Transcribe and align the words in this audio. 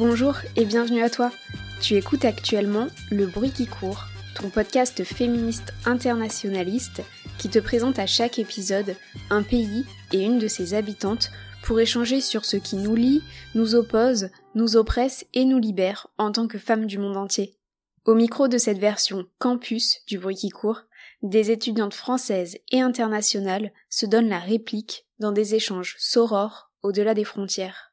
Bonjour 0.00 0.36
et 0.56 0.64
bienvenue 0.64 1.02
à 1.02 1.10
toi. 1.10 1.30
Tu 1.82 1.94
écoutes 1.94 2.24
actuellement 2.24 2.86
Le 3.10 3.26
bruit 3.26 3.50
qui 3.50 3.66
court, 3.66 4.06
ton 4.34 4.48
podcast 4.48 5.04
féministe 5.04 5.74
internationaliste 5.84 7.02
qui 7.36 7.50
te 7.50 7.58
présente 7.58 7.98
à 7.98 8.06
chaque 8.06 8.38
épisode 8.38 8.96
un 9.28 9.42
pays 9.42 9.84
et 10.14 10.24
une 10.24 10.38
de 10.38 10.48
ses 10.48 10.72
habitantes 10.72 11.30
pour 11.62 11.80
échanger 11.80 12.22
sur 12.22 12.46
ce 12.46 12.56
qui 12.56 12.76
nous 12.76 12.94
lie, 12.94 13.22
nous 13.54 13.74
oppose, 13.74 14.30
nous 14.54 14.74
oppresse 14.74 15.26
et 15.34 15.44
nous 15.44 15.58
libère 15.58 16.06
en 16.16 16.32
tant 16.32 16.46
que 16.46 16.58
femmes 16.58 16.86
du 16.86 16.96
monde 16.96 17.18
entier. 17.18 17.58
Au 18.06 18.14
micro 18.14 18.48
de 18.48 18.56
cette 18.56 18.78
version 18.78 19.26
campus 19.38 19.98
du 20.06 20.18
bruit 20.18 20.34
qui 20.34 20.48
court, 20.48 20.80
des 21.22 21.50
étudiantes 21.50 21.92
françaises 21.92 22.56
et 22.72 22.80
internationales 22.80 23.70
se 23.90 24.06
donnent 24.06 24.30
la 24.30 24.38
réplique 24.38 25.04
dans 25.18 25.32
des 25.32 25.54
échanges 25.54 25.96
sorores 25.98 26.72
au-delà 26.82 27.12
des 27.12 27.24
frontières. 27.24 27.89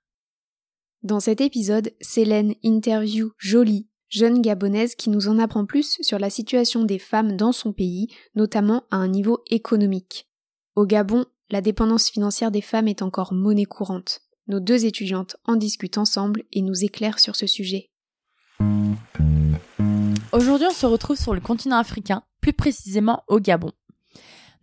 Dans 1.03 1.19
cet 1.19 1.41
épisode, 1.41 1.93
Célène 2.01 2.55
interview 2.63 3.31
Jolie, 3.37 3.87
jeune 4.09 4.41
gabonaise 4.41 4.95
qui 4.95 5.11
nous 5.11 5.27
en 5.27 5.37
apprend 5.37 5.65
plus 5.65 5.97
sur 6.01 6.17
la 6.17 6.31
situation 6.31 6.85
des 6.85 6.97
femmes 6.97 7.37
dans 7.37 7.51
son 7.51 7.71
pays, 7.71 8.07
notamment 8.33 8.83
à 8.89 8.97
un 8.97 9.07
niveau 9.07 9.43
économique. 9.51 10.27
Au 10.75 10.87
Gabon, 10.87 11.25
la 11.51 11.61
dépendance 11.61 12.09
financière 12.09 12.49
des 12.49 12.61
femmes 12.61 12.87
est 12.87 13.03
encore 13.03 13.31
monnaie 13.31 13.65
courante. 13.65 14.21
Nos 14.47 14.59
deux 14.59 14.85
étudiantes 14.85 15.35
en 15.45 15.55
discutent 15.55 15.99
ensemble 15.99 16.43
et 16.51 16.63
nous 16.63 16.83
éclairent 16.83 17.19
sur 17.19 17.35
ce 17.35 17.45
sujet. 17.45 17.91
Aujourd'hui, 20.31 20.67
on 20.67 20.73
se 20.73 20.85
retrouve 20.87 21.17
sur 21.17 21.35
le 21.35 21.41
continent 21.41 21.77
africain, 21.77 22.23
plus 22.41 22.53
précisément 22.53 23.23
au 23.27 23.39
Gabon. 23.39 23.71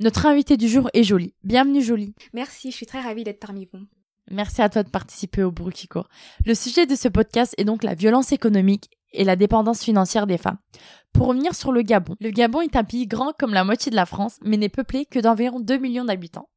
Notre 0.00 0.26
invitée 0.26 0.56
du 0.56 0.66
jour 0.68 0.90
est 0.94 1.04
Jolie. 1.04 1.34
Bienvenue 1.44 1.80
Jolie. 1.80 2.12
Merci, 2.32 2.72
je 2.72 2.76
suis 2.76 2.86
très 2.86 3.00
ravie 3.00 3.22
d'être 3.22 3.38
parmi 3.38 3.68
vous. 3.72 3.86
Merci 4.30 4.62
à 4.62 4.68
toi 4.68 4.82
de 4.82 4.90
participer 4.90 5.42
au 5.42 5.50
bruit 5.50 5.86
court. 5.88 6.08
Le 6.44 6.54
sujet 6.54 6.86
de 6.86 6.94
ce 6.94 7.08
podcast 7.08 7.54
est 7.58 7.64
donc 7.64 7.82
la 7.82 7.94
violence 7.94 8.32
économique 8.32 8.88
et 9.12 9.24
la 9.24 9.36
dépendance 9.36 9.82
financière 9.82 10.26
des 10.26 10.38
femmes. 10.38 10.58
Pour 11.12 11.28
revenir 11.28 11.54
sur 11.54 11.72
le 11.72 11.82
Gabon, 11.82 12.16
le 12.20 12.30
Gabon 12.30 12.60
est 12.60 12.76
un 12.76 12.84
pays 12.84 13.06
grand 13.06 13.32
comme 13.38 13.54
la 13.54 13.64
moitié 13.64 13.90
de 13.90 13.96
la 13.96 14.06
France, 14.06 14.38
mais 14.42 14.56
n'est 14.56 14.68
peuplé 14.68 15.06
que 15.06 15.20
d'environ 15.20 15.60
2 15.60 15.76
millions 15.78 16.04
d'habitants. 16.04 16.48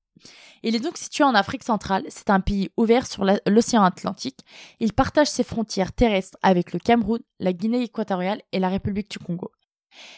Il 0.64 0.76
est 0.76 0.80
donc 0.80 0.98
situé 0.98 1.24
en 1.24 1.36
Afrique 1.36 1.64
centrale, 1.64 2.04
c'est 2.10 2.32
un 2.32 2.40
pays 2.40 2.70
ouvert 2.78 3.06
sur 3.06 3.24
l'océan 3.46 3.84
Atlantique. 3.84 4.40
Il 4.80 4.94
partage 4.94 5.28
ses 5.28 5.44
frontières 5.44 5.94
terrestres 5.94 6.38
avec 6.42 6.74
le 6.74 6.80
Cameroun, 6.80 7.20
la 7.40 7.54
Guinée 7.54 7.84
équatoriale 7.84 8.42
et 8.52 8.60
la 8.60 8.70
République 8.70 9.12
du 9.12 9.20
Congo. 9.20 9.52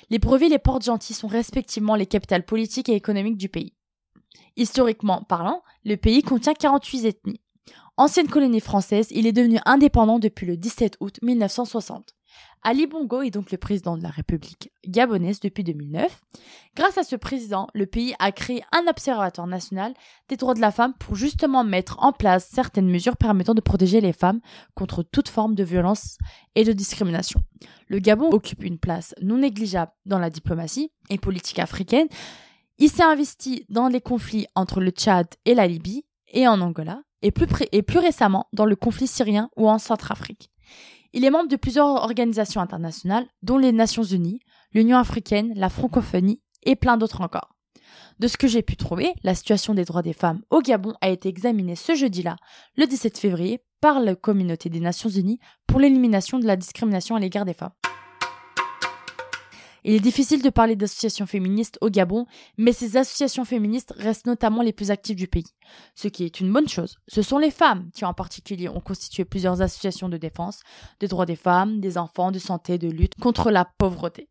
Libreville 0.10 0.54
et 0.54 0.60
Port-Gentil 0.60 1.14
sont 1.14 1.28
respectivement 1.28 1.96
les 1.96 2.06
capitales 2.06 2.46
politiques 2.46 2.90
et 2.90 2.96
économiques 2.96 3.38
du 3.38 3.50
pays. 3.50 3.74
Historiquement 4.56 5.24
parlant, 5.24 5.64
le 5.86 5.96
pays 5.96 6.22
contient 6.22 6.54
48 6.54 7.06
ethnies. 7.06 7.42
Ancienne 7.98 8.30
colonie 8.30 8.62
française, 8.62 9.08
il 9.12 9.28
est 9.28 9.34
devenu 9.34 9.60
indépendant 9.66 10.20
depuis 10.20 10.46
le 10.46 10.56
17 10.58 10.98
août 11.02 11.20
1960. 11.22 12.16
Ali 12.62 12.88
Bongo 12.88 13.22
est 13.22 13.32
donc 13.32 13.52
le 13.52 13.58
président 13.58 13.98
de 13.98 14.04
la 14.04 14.10
République 14.10 14.72
gabonaise 14.86 15.40
depuis 15.40 15.64
2009. 15.64 16.22
Grâce 16.76 16.98
à 16.98 17.04
ce 17.04 17.16
président, 17.16 17.68
le 17.74 17.86
pays 17.86 18.14
a 18.20 18.32
créé 18.32 18.64
un 18.74 18.88
observatoire 18.88 19.48
national 19.48 19.94
des 20.28 20.36
droits 20.36 20.54
de 20.54 20.60
la 20.60 20.72
femme 20.72 20.94
pour 21.00 21.16
justement 21.16 21.64
mettre 21.64 21.98
en 22.04 22.12
place 22.12 22.50
certaines 22.52 22.90
mesures 22.90 23.18
permettant 23.18 23.54
de 23.54 23.62
protéger 23.62 24.02
les 24.02 24.14
femmes 24.14 24.42
contre 24.76 25.04
toute 25.04 25.30
forme 25.30 25.56
de 25.56 25.64
violence 25.64 26.18
et 26.56 26.66
de 26.66 26.74
discrimination. 26.74 27.42
Le 27.88 28.00
Gabon 28.00 28.30
occupe 28.30 28.64
une 28.64 28.80
place 28.80 29.16
non 29.22 29.38
négligeable 29.38 29.92
dans 30.06 30.20
la 30.20 30.30
diplomatie 30.30 30.92
et 31.10 31.18
politique 31.18 31.60
africaine 31.60 32.08
il 32.80 32.90
s'est 32.90 33.04
investi 33.04 33.66
dans 33.70 33.90
les 33.90 34.02
conflits 34.02 34.48
entre 34.56 34.80
le 34.80 34.92
Tchad 34.92 35.28
et 35.46 35.54
la 35.54 35.68
Libye 35.68 36.06
et 36.32 36.48
en 36.48 36.62
Angola, 36.62 37.02
et 37.22 37.32
plus, 37.32 37.98
récemment 37.98 38.48
dans 38.54 38.66
le 38.66 38.78
conflit 38.78 39.08
syrien 39.08 39.50
ou 39.58 39.70
en 39.70 39.78
Centrafrique. 39.78 40.50
Il 41.12 41.26
est 41.26 41.30
membre 41.30 41.50
de 41.50 41.58
plusieurs 41.58 41.88
organisations 41.88 42.62
internationales, 42.62 43.28
dont 43.42 43.58
les 43.58 43.74
Nations 43.74 44.04
Unies, 44.04 44.40
l'Union 44.74 44.98
africaine, 44.98 45.52
la 45.56 45.70
francophonie 45.70 46.42
et 46.64 46.76
plein 46.76 46.98
d'autres 46.98 47.22
encore. 47.22 47.56
De 48.20 48.28
ce 48.28 48.38
que 48.38 48.48
j'ai 48.48 48.62
pu 48.62 48.78
trouver, 48.78 49.14
la 49.24 49.36
situation 49.36 49.74
des 49.74 49.86
droits 49.86 50.02
des 50.02 50.14
femmes 50.14 50.42
au 50.50 50.62
Gabon 50.62 50.94
a 51.02 51.10
été 51.10 51.28
examinée 51.28 51.76
ce 51.76 51.96
jeudi-là, 51.96 52.38
le 52.78 52.86
17 52.86 53.18
février, 53.18 53.60
par 53.82 54.00
la 54.00 54.16
communauté 54.16 54.70
des 54.70 54.80
Nations 54.80 55.10
Unies 55.10 55.40
pour 55.68 55.80
l'élimination 55.80 56.40
de 56.40 56.46
la 56.46 56.56
discrimination 56.56 57.16
à 57.16 57.20
l'égard 57.20 57.46
des 57.46 57.54
femmes. 57.54 57.72
Il 59.90 59.96
est 59.96 60.00
difficile 60.00 60.44
de 60.44 60.52
parler 60.52 60.76
d'associations 60.76 61.26
féministes 61.26 61.80
au 61.82 61.90
Gabon, 61.90 62.28
mais 62.60 62.74
ces 62.74 62.96
associations 62.96 63.44
féministes 63.44 63.92
restent 63.98 64.28
notamment 64.28 64.62
les 64.62 64.72
plus 64.72 64.92
actives 64.92 65.16
du 65.16 65.28
pays. 65.28 65.48
Ce 65.96 66.08
qui 66.08 66.26
est 66.26 66.40
une 66.40 66.54
bonne 66.54 66.70
chose. 66.70 67.00
Ce 67.08 67.24
sont 67.24 67.40
les 67.40 67.50
femmes 67.50 67.90
qui 67.96 68.06
en 68.06 68.14
particulier 68.14 68.70
ont 68.70 68.82
constitué 68.82 69.26
plusieurs 69.26 69.64
associations 69.64 70.08
de 70.08 70.18
défense 70.18 70.60
des 71.00 71.08
droits 71.08 71.26
des 71.26 71.36
femmes, 71.36 71.80
des 71.80 71.98
enfants, 71.98 72.30
de 72.30 72.38
santé, 72.38 72.78
de 72.78 72.88
lutte 72.88 73.16
contre 73.16 73.50
la 73.50 73.66
pauvreté. 73.66 74.30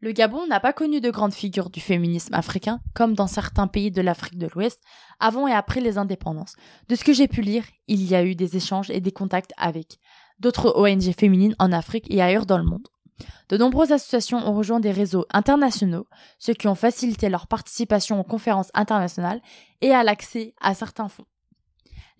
Le 0.00 0.10
Gabon 0.10 0.48
n'a 0.48 0.58
pas 0.58 0.72
connu 0.72 1.00
de 1.00 1.12
grandes 1.12 1.32
figures 1.32 1.70
du 1.70 1.78
féminisme 1.78 2.34
africain, 2.34 2.80
comme 2.92 3.14
dans 3.14 3.28
certains 3.28 3.68
pays 3.68 3.92
de 3.92 4.02
l'Afrique 4.02 4.36
de 4.36 4.48
l'Ouest, 4.52 4.82
avant 5.20 5.46
et 5.46 5.52
après 5.52 5.80
les 5.80 5.96
indépendances. 5.96 6.56
De 6.88 6.96
ce 6.96 7.04
que 7.04 7.12
j'ai 7.12 7.28
pu 7.28 7.40
lire, 7.40 7.62
il 7.86 8.02
y 8.02 8.16
a 8.16 8.24
eu 8.24 8.34
des 8.34 8.56
échanges 8.56 8.90
et 8.90 9.00
des 9.00 9.12
contacts 9.12 9.52
avec 9.58 10.00
d'autres 10.40 10.74
ONG 10.76 11.12
féminines 11.16 11.54
en 11.60 11.70
Afrique 11.70 12.06
et 12.10 12.20
ailleurs 12.20 12.46
dans 12.46 12.58
le 12.58 12.64
monde. 12.64 12.88
De 13.48 13.56
nombreuses 13.56 13.92
associations 13.92 14.38
ont 14.38 14.54
rejoint 14.54 14.80
des 14.80 14.92
réseaux 14.92 15.26
internationaux, 15.32 16.06
ce 16.38 16.52
qui 16.52 16.68
ont 16.68 16.74
facilité 16.74 17.28
leur 17.28 17.46
participation 17.46 18.20
aux 18.20 18.24
conférences 18.24 18.70
internationales 18.74 19.40
et 19.80 19.92
à 19.92 20.02
l'accès 20.02 20.54
à 20.60 20.74
certains 20.74 21.08
fonds. 21.08 21.26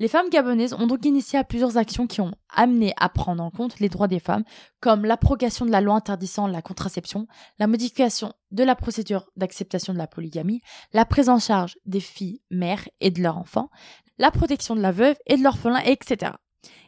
Les 0.01 0.07
femmes 0.07 0.31
gabonaises 0.31 0.75
ont 0.75 0.87
donc 0.87 1.05
initié 1.05 1.41
à 1.41 1.45
plusieurs 1.45 1.77
actions 1.77 2.07
qui 2.07 2.21
ont 2.21 2.33
amené 2.55 2.95
à 2.99 3.09
prendre 3.09 3.43
en 3.43 3.51
compte 3.51 3.81
les 3.81 3.89
droits 3.89 4.07
des 4.07 4.21
femmes, 4.21 4.45
comme 4.81 5.05
l'abrogation 5.05 5.67
de 5.67 5.73
la 5.73 5.81
loi 5.81 5.97
interdisant 5.97 6.47
la 6.47 6.63
contraception, 6.63 7.27
la 7.59 7.67
modification 7.67 8.33
de 8.53 8.63
la 8.63 8.77
procédure 8.77 9.27
d'acceptation 9.37 9.93
de 9.93 9.99
la 9.99 10.07
polygamie, 10.07 10.61
la 10.93 11.05
prise 11.05 11.29
en 11.29 11.41
charge 11.41 11.77
des 11.85 12.01
filles 12.01 12.41
mères 12.51 12.89
et 13.01 13.11
de 13.11 13.21
leurs 13.21 13.39
enfants, 13.39 13.71
la 14.19 14.31
protection 14.31 14.77
de 14.77 14.81
la 14.81 14.93
veuve 14.93 15.17
et 15.27 15.37
de 15.37 15.43
l'orphelin, 15.43 15.81
etc. 15.81 16.33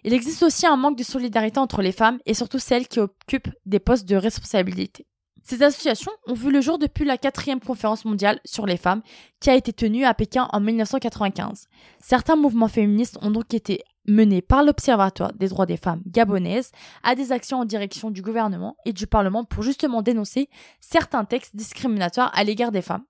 Il 0.04 0.14
existe 0.14 0.42
aussi 0.42 0.66
un 0.66 0.76
manque 0.76 0.96
de 0.96 1.02
solidarité 1.02 1.58
entre 1.58 1.82
les 1.82 1.92
femmes 1.92 2.18
et 2.26 2.34
surtout 2.34 2.58
celles 2.58 2.88
qui 2.88 3.00
occupent 3.00 3.50
des 3.66 3.80
postes 3.80 4.08
de 4.08 4.16
responsabilité. 4.16 5.06
Ces 5.42 5.62
associations 5.62 6.12
ont 6.26 6.34
vu 6.34 6.50
le 6.50 6.60
jour 6.60 6.78
depuis 6.78 7.04
la 7.04 7.18
quatrième 7.18 7.60
conférence 7.60 8.04
mondiale 8.04 8.40
sur 8.44 8.66
les 8.66 8.76
femmes 8.76 9.02
qui 9.40 9.50
a 9.50 9.54
été 9.54 9.72
tenue 9.72 10.04
à 10.04 10.14
Pékin 10.14 10.48
en 10.52 10.60
1995. 10.60 11.66
Certains 12.00 12.36
mouvements 12.36 12.68
féministes 12.68 13.18
ont 13.22 13.30
donc 13.30 13.52
été 13.54 13.82
menés 14.06 14.42
par 14.42 14.62
l'Observatoire 14.62 15.32
des 15.32 15.48
droits 15.48 15.66
des 15.66 15.76
femmes 15.76 16.02
gabonaises 16.06 16.72
à 17.02 17.14
des 17.14 17.32
actions 17.32 17.58
en 17.58 17.64
direction 17.64 18.10
du 18.10 18.22
gouvernement 18.22 18.76
et 18.84 18.92
du 18.92 19.06
Parlement 19.06 19.44
pour 19.44 19.62
justement 19.62 20.02
dénoncer 20.02 20.48
certains 20.80 21.24
textes 21.24 21.56
discriminatoires 21.56 22.30
à 22.34 22.44
l'égard 22.44 22.72
des 22.72 22.82
femmes. 22.82 23.04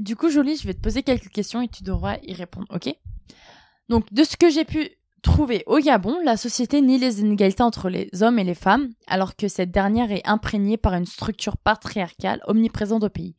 Du 0.00 0.16
coup, 0.16 0.30
Jolie, 0.30 0.56
je 0.56 0.66
vais 0.66 0.72
te 0.72 0.80
poser 0.80 1.02
quelques 1.02 1.28
questions 1.28 1.60
et 1.60 1.68
tu 1.68 1.84
devras 1.84 2.16
y 2.22 2.32
répondre, 2.32 2.66
ok? 2.70 2.88
Donc, 3.90 4.10
de 4.14 4.24
ce 4.24 4.38
que 4.38 4.48
j'ai 4.48 4.64
pu 4.64 4.88
trouver 5.20 5.62
au 5.66 5.78
Gabon, 5.78 6.16
la 6.24 6.38
société 6.38 6.80
nie 6.80 6.96
les 6.96 7.20
inégalités 7.20 7.62
entre 7.62 7.90
les 7.90 8.08
hommes 8.22 8.38
et 8.38 8.44
les 8.44 8.54
femmes, 8.54 8.88
alors 9.06 9.36
que 9.36 9.46
cette 9.46 9.70
dernière 9.70 10.10
est 10.10 10.26
imprégnée 10.26 10.78
par 10.78 10.94
une 10.94 11.04
structure 11.04 11.58
patriarcale 11.58 12.40
omniprésente 12.46 13.04
au 13.04 13.10
pays. 13.10 13.36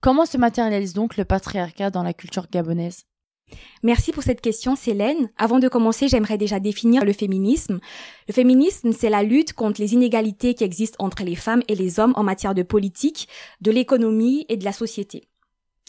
Comment 0.00 0.24
se 0.24 0.38
matérialise 0.38 0.92
donc 0.92 1.16
le 1.16 1.24
patriarcat 1.24 1.90
dans 1.90 2.04
la 2.04 2.14
culture 2.14 2.46
gabonaise? 2.48 3.06
Merci 3.82 4.12
pour 4.12 4.22
cette 4.22 4.40
question, 4.40 4.76
Célène. 4.76 5.30
Avant 5.36 5.58
de 5.58 5.66
commencer, 5.66 6.06
j'aimerais 6.06 6.38
déjà 6.38 6.60
définir 6.60 7.04
le 7.04 7.12
féminisme. 7.12 7.80
Le 8.28 8.34
féminisme, 8.34 8.92
c'est 8.92 9.10
la 9.10 9.24
lutte 9.24 9.52
contre 9.52 9.80
les 9.80 9.94
inégalités 9.94 10.54
qui 10.54 10.62
existent 10.62 11.04
entre 11.04 11.24
les 11.24 11.34
femmes 11.34 11.62
et 11.66 11.74
les 11.74 11.98
hommes 11.98 12.14
en 12.14 12.22
matière 12.22 12.54
de 12.54 12.62
politique, 12.62 13.28
de 13.60 13.72
l'économie 13.72 14.46
et 14.48 14.56
de 14.56 14.64
la 14.64 14.72
société. 14.72 15.28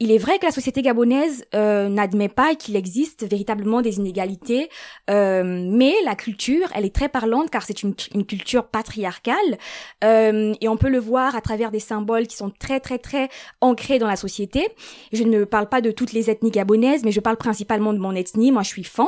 il 0.00 0.10
est 0.10 0.18
vrai 0.18 0.38
que 0.38 0.46
la 0.46 0.50
société 0.50 0.80
gabonaise 0.80 1.44
euh, 1.54 1.90
n'admet 1.90 2.30
pas 2.30 2.54
qu'il 2.54 2.74
existe 2.74 3.28
véritablement 3.28 3.82
des 3.82 3.98
inégalités, 3.98 4.70
euh, 5.10 5.68
mais 5.70 5.92
la 6.06 6.14
culture, 6.14 6.68
elle 6.74 6.86
est 6.86 6.94
très 6.94 7.10
parlante 7.10 7.50
car 7.50 7.62
c'est 7.62 7.82
une, 7.82 7.94
une, 8.14 8.24
culture 8.24 8.64
patriarcale 8.64 9.58
euh, 10.02 10.54
et 10.62 10.68
on 10.68 10.78
peut 10.78 10.88
le 10.88 10.98
voir 10.98 11.36
à 11.36 11.42
travers 11.42 11.70
des 11.70 11.80
symboles 11.80 12.26
qui 12.26 12.36
sont 12.36 12.50
très 12.50 12.80
très 12.80 12.96
très 12.96 13.28
ancrés 13.60 13.98
dans 13.98 14.06
la 14.06 14.16
société. 14.16 14.68
Je 15.12 15.22
ne 15.22 15.44
parle 15.44 15.68
pas 15.68 15.82
de 15.82 15.90
toutes 15.90 16.14
les 16.14 16.30
ethnies 16.30 16.50
gabonaises, 16.50 17.04
mais 17.04 17.12
je 17.12 17.20
parle 17.20 17.36
principalement 17.36 17.92
de 17.92 17.98
mon 17.98 18.14
ethnie. 18.14 18.52
Moi, 18.52 18.62
je 18.62 18.68
suis 18.68 18.84
fan 18.84 19.06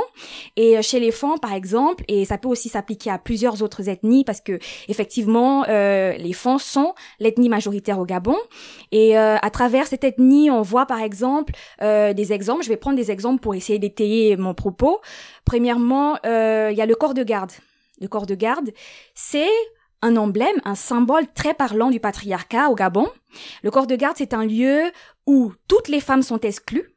et 0.57 0.83
chez 0.83 1.01
les 1.01 1.11
fans, 1.11 1.39
par 1.39 1.55
exemple, 1.55 2.05
et 2.09 2.27
ça 2.27 2.37
peut 2.37 2.49
aussi 2.49 2.69
s'appliquer 2.69 3.11
à 3.11 3.19
plusieurs 3.19 3.63
autres 3.63 3.89
ethnies 3.89 4.25
parce 4.25 4.43
que 4.43 4.59
effectivement, 4.89 5.65
les 5.65 6.33
fans 6.35 6.59
sont 6.59 6.95
l'ethnie 7.19 7.49
majoritaire 7.49 7.99
au 7.99 8.05
Gabon 8.05 8.37
et 8.91 9.17
à 9.17 9.51
travers 9.51 9.87
cette 9.87 10.05
ethnie, 10.05 10.51
on 10.51 10.61
voit 10.61 10.82
par 10.87 11.01
exemple 11.01 11.55
euh, 11.81 12.13
des 12.13 12.33
exemples. 12.33 12.65
Je 12.65 12.69
vais 12.69 12.77
prendre 12.77 12.97
des 12.97 13.11
exemples 13.11 13.41
pour 13.41 13.55
essayer 13.55 13.79
d'étayer 13.79 14.37
mon 14.37 14.55
propos. 14.55 15.01
Premièrement, 15.45 16.19
euh, 16.27 16.69
il 16.71 16.77
y 16.77 16.83
a 16.83 16.87
le 16.87 16.95
corps 16.95 17.15
de 17.15 17.23
garde. 17.23 17.53
Le 18.01 18.09
corps 18.09 18.27
de 18.27 18.35
garde, 18.35 18.71
c'est 19.15 19.51
un 20.03 20.17
emblème, 20.17 20.57
un 20.65 20.75
symbole 20.75 21.27
très 21.33 21.55
parlant 21.55 21.91
du 21.91 22.01
patriarcat 22.01 22.69
au 22.69 22.75
Gabon. 22.75 23.09
Le 23.63 23.71
corps 23.71 23.87
de 23.87 23.95
garde, 23.95 24.17
c'est 24.19 24.35
un 24.35 24.45
lieu 24.45 24.91
où 25.27 25.53
toutes 25.69 25.89
les 25.89 26.01
femmes 26.01 26.23
sont 26.23 26.41
exclues 26.41 26.93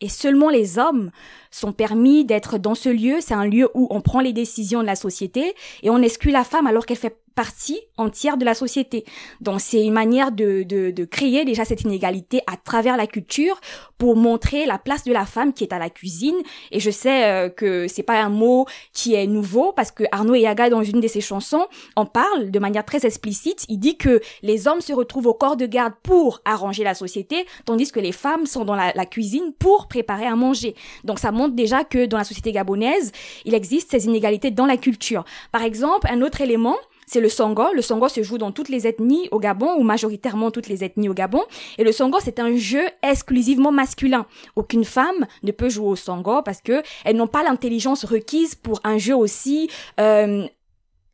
et 0.00 0.08
seulement 0.08 0.50
les 0.50 0.78
hommes 0.78 1.10
sont 1.50 1.72
permis 1.72 2.24
d'être 2.24 2.58
dans 2.58 2.74
ce 2.74 2.88
lieu. 2.88 3.16
C'est 3.20 3.34
un 3.34 3.46
lieu 3.46 3.70
où 3.74 3.86
on 3.90 4.00
prend 4.00 4.20
les 4.20 4.32
décisions 4.32 4.82
de 4.82 4.86
la 4.86 4.96
société 4.96 5.54
et 5.82 5.90
on 5.90 5.98
exclut 6.02 6.30
la 6.30 6.44
femme 6.44 6.66
alors 6.66 6.84
qu'elle 6.84 6.98
fait 6.98 7.23
partie 7.34 7.80
entière 7.96 8.36
de 8.36 8.44
la 8.44 8.54
société. 8.54 9.04
Donc 9.40 9.60
c'est 9.60 9.82
une 9.84 9.92
manière 9.92 10.32
de, 10.32 10.62
de, 10.62 10.90
de, 10.90 11.04
créer 11.04 11.44
déjà 11.44 11.64
cette 11.64 11.82
inégalité 11.82 12.40
à 12.46 12.56
travers 12.56 12.96
la 12.96 13.06
culture 13.06 13.60
pour 13.98 14.16
montrer 14.16 14.66
la 14.66 14.78
place 14.78 15.04
de 15.04 15.12
la 15.12 15.26
femme 15.26 15.52
qui 15.52 15.64
est 15.64 15.72
à 15.72 15.78
la 15.78 15.90
cuisine. 15.90 16.36
Et 16.70 16.80
je 16.80 16.90
sais 16.90 17.24
euh, 17.24 17.48
que 17.48 17.88
c'est 17.88 18.02
pas 18.02 18.20
un 18.20 18.28
mot 18.28 18.66
qui 18.92 19.14
est 19.14 19.26
nouveau 19.26 19.72
parce 19.72 19.90
que 19.90 20.04
Arnaud 20.12 20.34
Yaga 20.34 20.70
dans 20.70 20.82
une 20.82 21.00
de 21.00 21.08
ses 21.08 21.20
chansons 21.20 21.66
en 21.96 22.06
parle 22.06 22.50
de 22.50 22.58
manière 22.58 22.84
très 22.84 23.06
explicite. 23.06 23.64
Il 23.68 23.78
dit 23.78 23.96
que 23.96 24.20
les 24.42 24.68
hommes 24.68 24.80
se 24.80 24.92
retrouvent 24.92 25.26
au 25.26 25.34
corps 25.34 25.56
de 25.56 25.66
garde 25.66 25.94
pour 26.02 26.40
arranger 26.44 26.84
la 26.84 26.94
société, 26.94 27.46
tandis 27.64 27.90
que 27.90 28.00
les 28.00 28.12
femmes 28.12 28.46
sont 28.46 28.64
dans 28.64 28.74
la, 28.74 28.92
la 28.94 29.06
cuisine 29.06 29.52
pour 29.58 29.88
préparer 29.88 30.26
à 30.26 30.36
manger. 30.36 30.74
Donc 31.04 31.18
ça 31.18 31.32
montre 31.32 31.54
déjà 31.54 31.84
que 31.84 32.06
dans 32.06 32.18
la 32.18 32.24
société 32.24 32.52
gabonaise, 32.52 33.12
il 33.44 33.54
existe 33.54 33.90
ces 33.90 34.06
inégalités 34.06 34.50
dans 34.50 34.66
la 34.66 34.76
culture. 34.76 35.24
Par 35.52 35.62
exemple, 35.62 36.08
un 36.10 36.22
autre 36.22 36.40
élément, 36.40 36.76
c'est 37.06 37.20
le 37.20 37.28
songo. 37.28 37.64
Le 37.74 37.82
songo 37.82 38.08
se 38.08 38.22
joue 38.22 38.38
dans 38.38 38.52
toutes 38.52 38.68
les 38.68 38.86
ethnies 38.86 39.28
au 39.30 39.38
Gabon, 39.38 39.74
ou 39.76 39.82
majoritairement 39.82 40.50
toutes 40.50 40.68
les 40.68 40.84
ethnies 40.84 41.08
au 41.08 41.14
Gabon. 41.14 41.42
Et 41.78 41.84
le 41.84 41.92
songo, 41.92 42.18
c'est 42.22 42.38
un 42.38 42.56
jeu 42.56 42.84
exclusivement 43.02 43.72
masculin. 43.72 44.26
Aucune 44.56 44.84
femme 44.84 45.26
ne 45.42 45.52
peut 45.52 45.68
jouer 45.68 45.88
au 45.88 45.96
songo 45.96 46.42
parce 46.42 46.60
que 46.60 46.82
elles 47.04 47.16
n'ont 47.16 47.26
pas 47.26 47.42
l'intelligence 47.42 48.04
requise 48.04 48.54
pour 48.54 48.80
un 48.84 48.98
jeu 48.98 49.14
aussi 49.14 49.68
euh, 50.00 50.46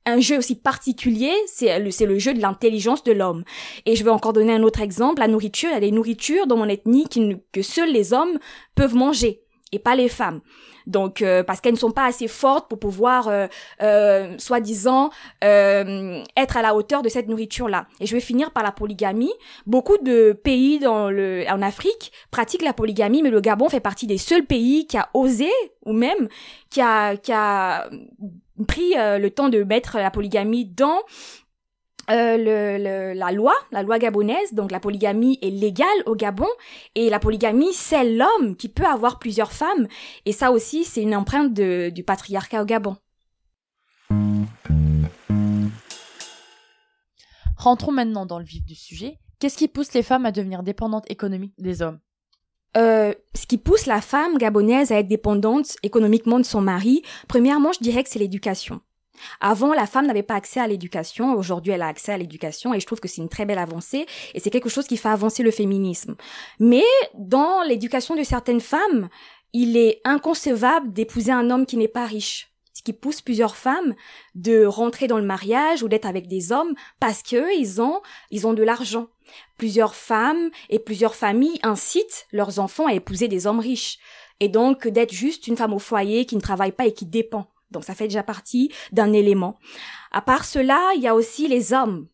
un 0.07 0.21
jeu 0.21 0.39
aussi 0.39 0.55
particulier, 0.55 1.33
c'est 1.47 1.79
le, 1.79 1.91
c'est 1.91 2.07
le 2.07 2.19
jeu 2.19 2.33
de 2.33 2.41
l'intelligence 2.41 3.05
de 3.05 3.13
l'homme. 3.13 3.45
Et 3.87 3.97
je 3.97 4.05
vais 4.05 4.11
encore 4.11 4.33
donner 4.33 4.53
un 4.53 4.63
autre 4.63 4.81
exemple, 4.81 5.21
la 5.21 5.29
nourriture. 5.29 5.69
Il 5.71 5.75
y 5.75 5.77
a 5.77 5.81
des 5.81 5.91
nourritures 5.91 6.47
dans 6.47 6.57
mon 6.57 6.69
ethnie 6.69 7.07
que 7.53 7.63
seuls 7.63 7.93
les 7.93 8.13
hommes 8.13 8.39
peuvent 8.75 8.95
manger 8.95 9.43
et 9.73 9.79
pas 9.79 9.95
les 9.95 10.09
femmes. 10.09 10.41
Donc 10.87 11.23
euh, 11.23 11.43
parce 11.43 11.61
qu'elles 11.61 11.75
ne 11.75 11.79
sont 11.79 11.93
pas 11.93 12.07
assez 12.07 12.29
fortes 12.29 12.69
pour 12.69 12.79
pouvoir, 12.79 13.29
euh, 13.29 13.47
euh, 13.83 14.35
soi-disant, 14.39 15.11
euh, 15.45 16.23
être 16.37 16.57
à 16.57 16.63
la 16.63 16.75
hauteur 16.75 17.03
de 17.03 17.09
cette 17.09 17.29
nourriture-là. 17.29 17.87
Et 18.01 18.07
je 18.07 18.15
vais 18.15 18.21
finir 18.21 18.51
par 18.51 18.63
la 18.63 18.73
polygamie. 18.73 19.33
Beaucoup 19.67 19.99
de 19.99 20.33
pays 20.33 20.79
dans 20.79 21.11
le, 21.11 21.45
en 21.49 21.63
Afrique 21.63 22.13
pratiquent 22.31 22.63
la 22.63 22.73
polygamie, 22.73 23.23
mais 23.23 23.31
le 23.31 23.41
Gabon 23.41 23.69
fait 23.69 23.81
partie 23.81 24.07
des 24.07 24.19
seuls 24.19 24.45
pays 24.45 24.87
qui 24.87 24.97
a 24.97 25.09
osé 25.15 25.51
ou 25.85 25.93
même 25.93 26.29
qui 26.71 26.81
a, 26.81 27.17
qui 27.17 27.33
a 27.33 27.89
pris 28.67 28.95
le 28.95 29.29
temps 29.29 29.49
de 29.49 29.63
mettre 29.65 29.97
la 29.97 30.11
polygamie 30.11 30.67
dans 30.67 31.01
euh, 32.11 32.37
le, 32.37 33.13
la 33.15 33.33
loi, 33.33 33.55
la 33.73 33.83
loi 33.83 33.99
gabonaise, 33.99 34.53
donc 34.53 34.71
la 34.71 34.81
polygamie 34.81 35.39
est 35.43 35.51
légale 35.51 35.89
au 36.07 36.15
Gabon, 36.15 36.49
et 36.95 37.11
la 37.11 37.19
polygamie, 37.19 37.73
c'est 37.73 38.05
l'homme 38.05 38.57
qui 38.57 38.69
peut 38.69 38.85
avoir 38.85 39.19
plusieurs 39.19 39.53
femmes, 39.53 39.87
et 40.27 40.33
ça 40.33 40.51
aussi, 40.51 40.85
c'est 40.85 41.03
une 41.03 41.15
empreinte 41.15 41.53
de, 41.53 41.91
du 41.91 42.03
patriarcat 42.03 42.63
au 42.63 42.65
Gabon. 42.65 42.97
Rentrons 47.57 47.93
maintenant 47.93 48.25
dans 48.25 48.39
le 48.39 48.45
vif 48.45 48.65
du 48.65 48.75
sujet. 48.75 49.19
Qu'est-ce 49.39 49.59
qui 49.59 49.69
pousse 49.69 49.93
les 49.93 50.03
femmes 50.03 50.27
à 50.27 50.33
devenir 50.33 50.63
dépendantes 50.63 51.11
économiques 51.11 51.55
des 51.59 51.83
hommes? 51.83 51.99
Euh, 52.77 53.13
ce 53.35 53.47
qui 53.47 53.59
pousse 53.59 53.87
la 53.87 54.01
femme 54.01 54.39
gabonaise 54.39 54.93
à 54.93 54.99
être 54.99 55.09
dépendante 55.09 55.77
économiquement 55.83 56.39
de 56.39 56.45
son 56.45 56.61
mari, 56.61 57.03
premièrement, 57.29 57.73
je 57.73 57.81
dirais 57.81 58.03
que 58.03 58.09
c'est 58.09 58.19
l'éducation. 58.19 58.81
Avant, 59.41 59.73
la 59.73 59.87
femme 59.87 60.07
n'avait 60.07 60.23
pas 60.23 60.35
accès 60.35 60.61
à 60.61 60.67
l'éducation. 60.67 61.35
Aujourd'hui, 61.35 61.73
elle 61.73 61.83
a 61.83 61.89
accès 61.89 62.13
à 62.13 62.19
l'éducation 62.19 62.75
et 62.75 62.81
je 62.81 62.87
trouve 62.87 63.01
que 63.01 63.09
c'est 63.09 63.23
une 63.23 63.29
très 63.29 63.45
belle 63.45 63.59
avancée 63.59 64.07
et 64.35 64.41
c'est 64.41 64.51
quelque 64.51 64.69
chose 64.69 64.87
qui 64.87 64.97
fait 64.97 65.09
avancer 65.09 65.43
le 65.43 65.51
féminisme. 65.51 66.17
Mais 66.59 66.85
dans 67.15 67.63
l'éducation 67.63 68.17
de 68.17 68.23
certaines 68.23 68.61
femmes, 68.61 69.09
il 69.53 69.77
est 69.77 70.01
inconcevable 70.05 70.93
d'épouser 70.93 71.33
un 71.33 71.51
homme 71.51 71.67
qui 71.67 71.77
n'est 71.77 71.89
pas 71.89 72.07
riche. 72.07 72.51
Ce 72.73 72.83
qui 72.83 72.93
pousse 72.93 73.21
plusieurs 73.21 73.57
femmes 73.57 73.95
de 74.35 74.65
rentrer 74.65 75.07
dans 75.07 75.19
le 75.19 75.25
mariage 75.25 75.83
ou 75.83 75.89
d'être 75.89 76.07
avec 76.07 76.29
des 76.29 76.51
hommes 76.51 76.75
parce 76.99 77.23
que 77.23 77.59
ils 77.59 77.83
ont, 77.83 78.01
ils 78.31 78.47
ont 78.47 78.55
de 78.55 78.63
l'argent. 78.63 79.09
Plusieurs 79.59 79.95
femmes 79.95 80.51
et 80.71 80.79
plusieurs 80.79 81.15
familles 81.15 81.59
incitent 81.63 82.27
leurs 82.33 82.59
enfants 82.59 82.87
à 82.87 82.95
épouser 82.95 83.29
des 83.29 83.47
hommes 83.47 83.61
riches. 83.61 83.99
Et 84.39 84.49
donc 84.49 84.89
d'être 84.89 85.13
juste 85.13 85.47
une 85.47 85.57
femme 85.57 85.75
au 85.75 85.79
foyer 85.79 86.25
qui 86.25 86.37
ne 86.37 86.41
travaille 86.41 86.73
pas 86.73 86.87
et 86.87 86.95
qui 86.95 87.05
dépend. 87.05 87.51
Donc 87.71 87.85
ça 87.85 87.95
fait 87.95 88.09
déjà 88.09 88.23
partie 88.23 88.73
d'un 88.93 89.13
élément. 89.13 89.59
À 90.13 90.23
part 90.23 90.45
cela, 90.45 90.81
il 90.97 91.03
y 91.03 91.09
a 91.09 91.15
aussi 91.15 91.49
les 91.49 91.73
hommes. 91.73 92.09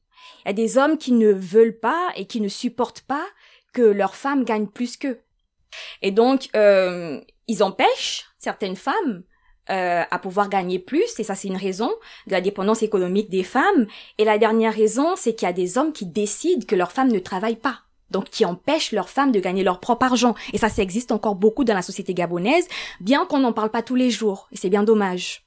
Il 0.44 0.49
y 0.49 0.50
a 0.50 0.55
des 0.55 0.79
hommes 0.79 0.99
qui 0.99 1.12
ne 1.12 1.32
veulent 1.32 1.79
pas 1.79 2.11
et 2.17 2.26
qui 2.26 2.41
ne 2.41 2.49
supportent 2.49 3.03
pas 3.03 3.26
que 3.73 3.82
leurs 3.82 4.17
femmes 4.17 4.44
gagnent 4.44 4.69
plus 4.69 4.97
qu'eux. 4.97 5.20
Et 6.03 6.11
donc, 6.11 6.49
euh, 6.55 7.20
ils 7.49 7.62
empêchent 7.62 8.26
certaines 8.38 8.76
femmes 8.76 9.23
euh, 9.69 10.05
à 10.08 10.19
pouvoir 10.19 10.49
gagner 10.49 10.79
plus, 10.79 11.19
et 11.19 11.25
ça 11.25 11.35
c'est 11.35 11.49
une 11.49 11.56
raison 11.56 11.91
de 12.29 12.32
la 12.32 12.41
dépendance 12.41 12.82
économique 12.82 13.31
des 13.31 13.43
femmes. 13.43 13.87
Et 14.19 14.25
la 14.25 14.38
dernière 14.38 14.73
raison, 14.73 15.17
c'est 15.17 15.35
qu'il 15.35 15.47
y 15.47 15.50
a 15.50 15.55
des 15.55 15.76
hommes 15.76 15.93
qui 15.93 16.06
décident 16.06 16.64
que 16.64 16.76
leurs 16.76 16.93
femmes 16.93 17.11
ne 17.11 17.19
travaillent 17.19 17.56
pas 17.56 17.81
donc 18.11 18.31
qui 18.31 18.44
empêchent 18.44 18.93
leurs 18.93 19.08
femmes 19.08 19.32
de 19.32 19.41
gagner 19.41 19.64
leur 19.64 19.81
propre 19.81 20.06
argent. 20.06 20.35
Et 20.53 20.58
ça, 20.58 20.69
ça 20.69 20.82
existe 20.82 21.12
encore 21.12 21.35
beaucoup 21.35 21.64
dans 21.64 21.75
la 21.75 21.82
société 21.82 22.15
gabonaise, 22.15 22.69
bien 23.01 23.27
qu'on 23.27 23.41
n'en 23.41 23.53
parle 23.53 23.70
pas 23.70 23.82
tous 23.82 23.96
les 23.96 24.10
jours. 24.10 24.48
Et 24.53 24.56
c'est 24.56 24.70
bien 24.70 24.84
dommage. 24.84 25.45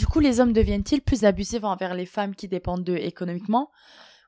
Du 0.00 0.06
coup, 0.06 0.20
les 0.20 0.40
hommes 0.40 0.54
deviennent-ils 0.54 1.02
plus 1.02 1.24
abusifs 1.24 1.62
envers 1.62 1.92
les 1.92 2.06
femmes 2.06 2.34
qui 2.34 2.48
dépendent 2.48 2.84
d'eux 2.84 2.96
économiquement? 2.96 3.70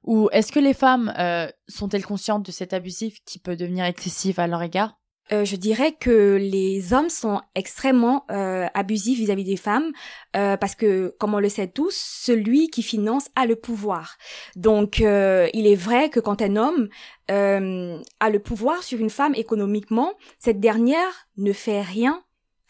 Ou 0.05 0.29
est-ce 0.33 0.52
que 0.52 0.59
les 0.59 0.75
femmes 0.75 1.14
euh, 1.19 1.49
sont-elles 1.67 2.05
conscientes 2.05 2.45
de 2.45 2.52
cet 2.52 2.75
abusif 2.75 3.19
qui 3.25 3.38
peut 3.38 3.57
devenir 3.57 3.87
excessif 3.87 4.38
à 4.38 4.47
leur 4.47 4.62
égard? 4.62 4.99
Euh, 5.33 5.47
je 5.47 5.57
dirais 5.57 5.93
que 5.93 6.37
les 6.38 6.93
hommes 6.93 7.09
sont 7.09 7.41
extrêmement 7.55 8.26
euh, 8.31 8.67
abusifs 8.75 9.19
vis-à-vis 9.19 9.45
des 9.45 9.57
femmes 9.57 9.93
parce 10.33 10.75
que, 10.75 11.14
comme 11.19 11.33
on 11.33 11.38
le 11.38 11.49
sait 11.49 11.69
tous, 11.69 11.95
celui 11.95 12.69
qui 12.69 12.83
finance 12.83 13.29
a 13.35 13.47
le 13.47 13.57
pouvoir. 13.57 14.17
Donc, 14.57 14.99
il 14.99 15.67
est 15.67 15.75
vrai 15.75 16.11
que 16.11 16.21
quand 16.21 16.43
un 16.43 16.57
homme 16.57 16.88
a 17.29 18.31
le 18.31 18.38
pouvoir 18.41 18.83
sur 18.83 18.99
une 18.99 19.11
femme 19.11 19.35
économiquement, 19.37 20.12
cette 20.38 20.61
dernière 20.61 21.29
ne 21.38 21.52
fait 21.52 21.81
rien 21.81 22.23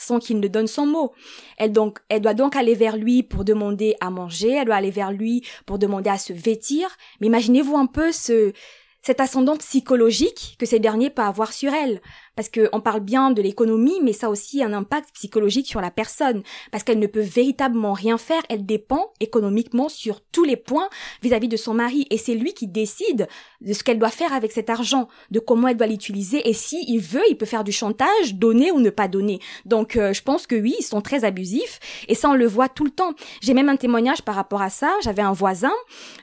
sans 0.03 0.19
qu'il 0.19 0.41
ne 0.41 0.49
donne 0.49 0.67
son 0.67 0.87
mot. 0.87 1.13
Elle 1.59 1.73
donc, 1.73 2.01
elle 2.09 2.21
doit 2.21 2.35
donc 2.35 2.57
aller 2.57 2.75
vers 2.75 2.97
lui 2.97 3.23
pour 3.23 3.45
demander 3.45 3.95
à 4.01 4.11
manger, 4.11 4.51
elle 4.51 4.67
doit 4.67 4.77
aller 4.77 4.91
vers 4.91 5.13
lui 5.13 5.45
pour 5.67 5.79
demander 5.79 6.11
à 6.11 6.19
se 6.19 6.33
vêtir. 6.33 6.89
Mais 7.21 7.29
imaginez-vous 7.29 7.77
un 7.77 7.87
peu 7.87 8.13
ce, 8.13 8.53
cet 9.03 9.21
ascendant 9.21 9.57
psychologique 9.57 10.57
que 10.59 10.67
ces 10.67 10.79
derniers 10.79 11.11
peuvent 11.11 11.27
avoir 11.27 11.53
sur 11.53 11.75
elle 11.75 12.01
parce 12.37 12.49
qu'on 12.49 12.81
parle 12.81 13.01
bien 13.01 13.31
de 13.31 13.43
l'économie, 13.43 14.01
mais 14.03 14.13
ça 14.13 14.27
a 14.27 14.31
aussi 14.31 14.63
un 14.63 14.73
impact 14.73 15.11
psychologique 15.15 15.67
sur 15.67 15.81
la 15.81 15.91
personne, 15.91 16.43
parce 16.71 16.85
qu'elle 16.85 16.99
ne 16.99 17.07
peut 17.07 17.21
véritablement 17.21 17.93
rien 17.93 18.19
faire, 18.19 18.43
elle 18.49 18.65
dépend 18.65 19.13
économiquement 19.21 19.89
sur 19.89 20.21
tous 20.21 20.45
les 20.45 20.57
points 20.57 20.89
vis-à-vis 21.23 21.49
de 21.49 21.57
son 21.57 21.75
mari, 21.75 22.07
et 22.11 22.19
c'est 22.19 22.35
lui 22.35 22.55
qui 22.55 22.67
décide 22.67 23.29
de 23.61 23.73
ce 23.73 23.85
qu'elle 23.85 23.99
doit 23.99 24.11
faire 24.11 24.33
avec 24.33 24.53
cet 24.53 24.71
argent, 24.71 25.09
de 25.31 25.41
comment 25.41 25.69
elle 25.69 25.77
doit 25.77 25.87
l'utiliser, 25.87 26.49
et 26.49 26.55
si 26.55 26.85
il 26.89 27.01
veut, 27.01 27.23
il 27.29 27.37
peut 27.37 27.47
faire 27.47 27.65
du 27.65 27.73
chantage, 27.73 28.35
donner 28.35 28.71
ou 28.71 28.81
ne 28.81 28.91
pas 28.91 29.09
donner. 29.09 29.41
Donc 29.65 29.97
euh, 29.97 30.13
je 30.13 30.23
pense 30.23 30.47
que 30.47 30.57
oui, 30.57 30.75
ils 30.79 30.85
sont 30.85 31.01
très 31.01 31.25
abusifs, 31.25 31.81
et 32.09 32.15
ça 32.15 32.31
on 32.31 32.35
le 32.35 32.47
voit 32.47 32.69
tout 32.69 32.85
le 32.85 32.91
temps. 32.91 33.13
J'ai 33.41 33.55
même 33.55 33.69
un 33.69 33.77
témoignage 33.77 34.23
par 34.23 34.35
rapport 34.35 34.63
à 34.63 34.71
ça, 34.71 34.93
j'avais 35.03 35.23
un 35.23 35.33
voisin, 35.33 35.73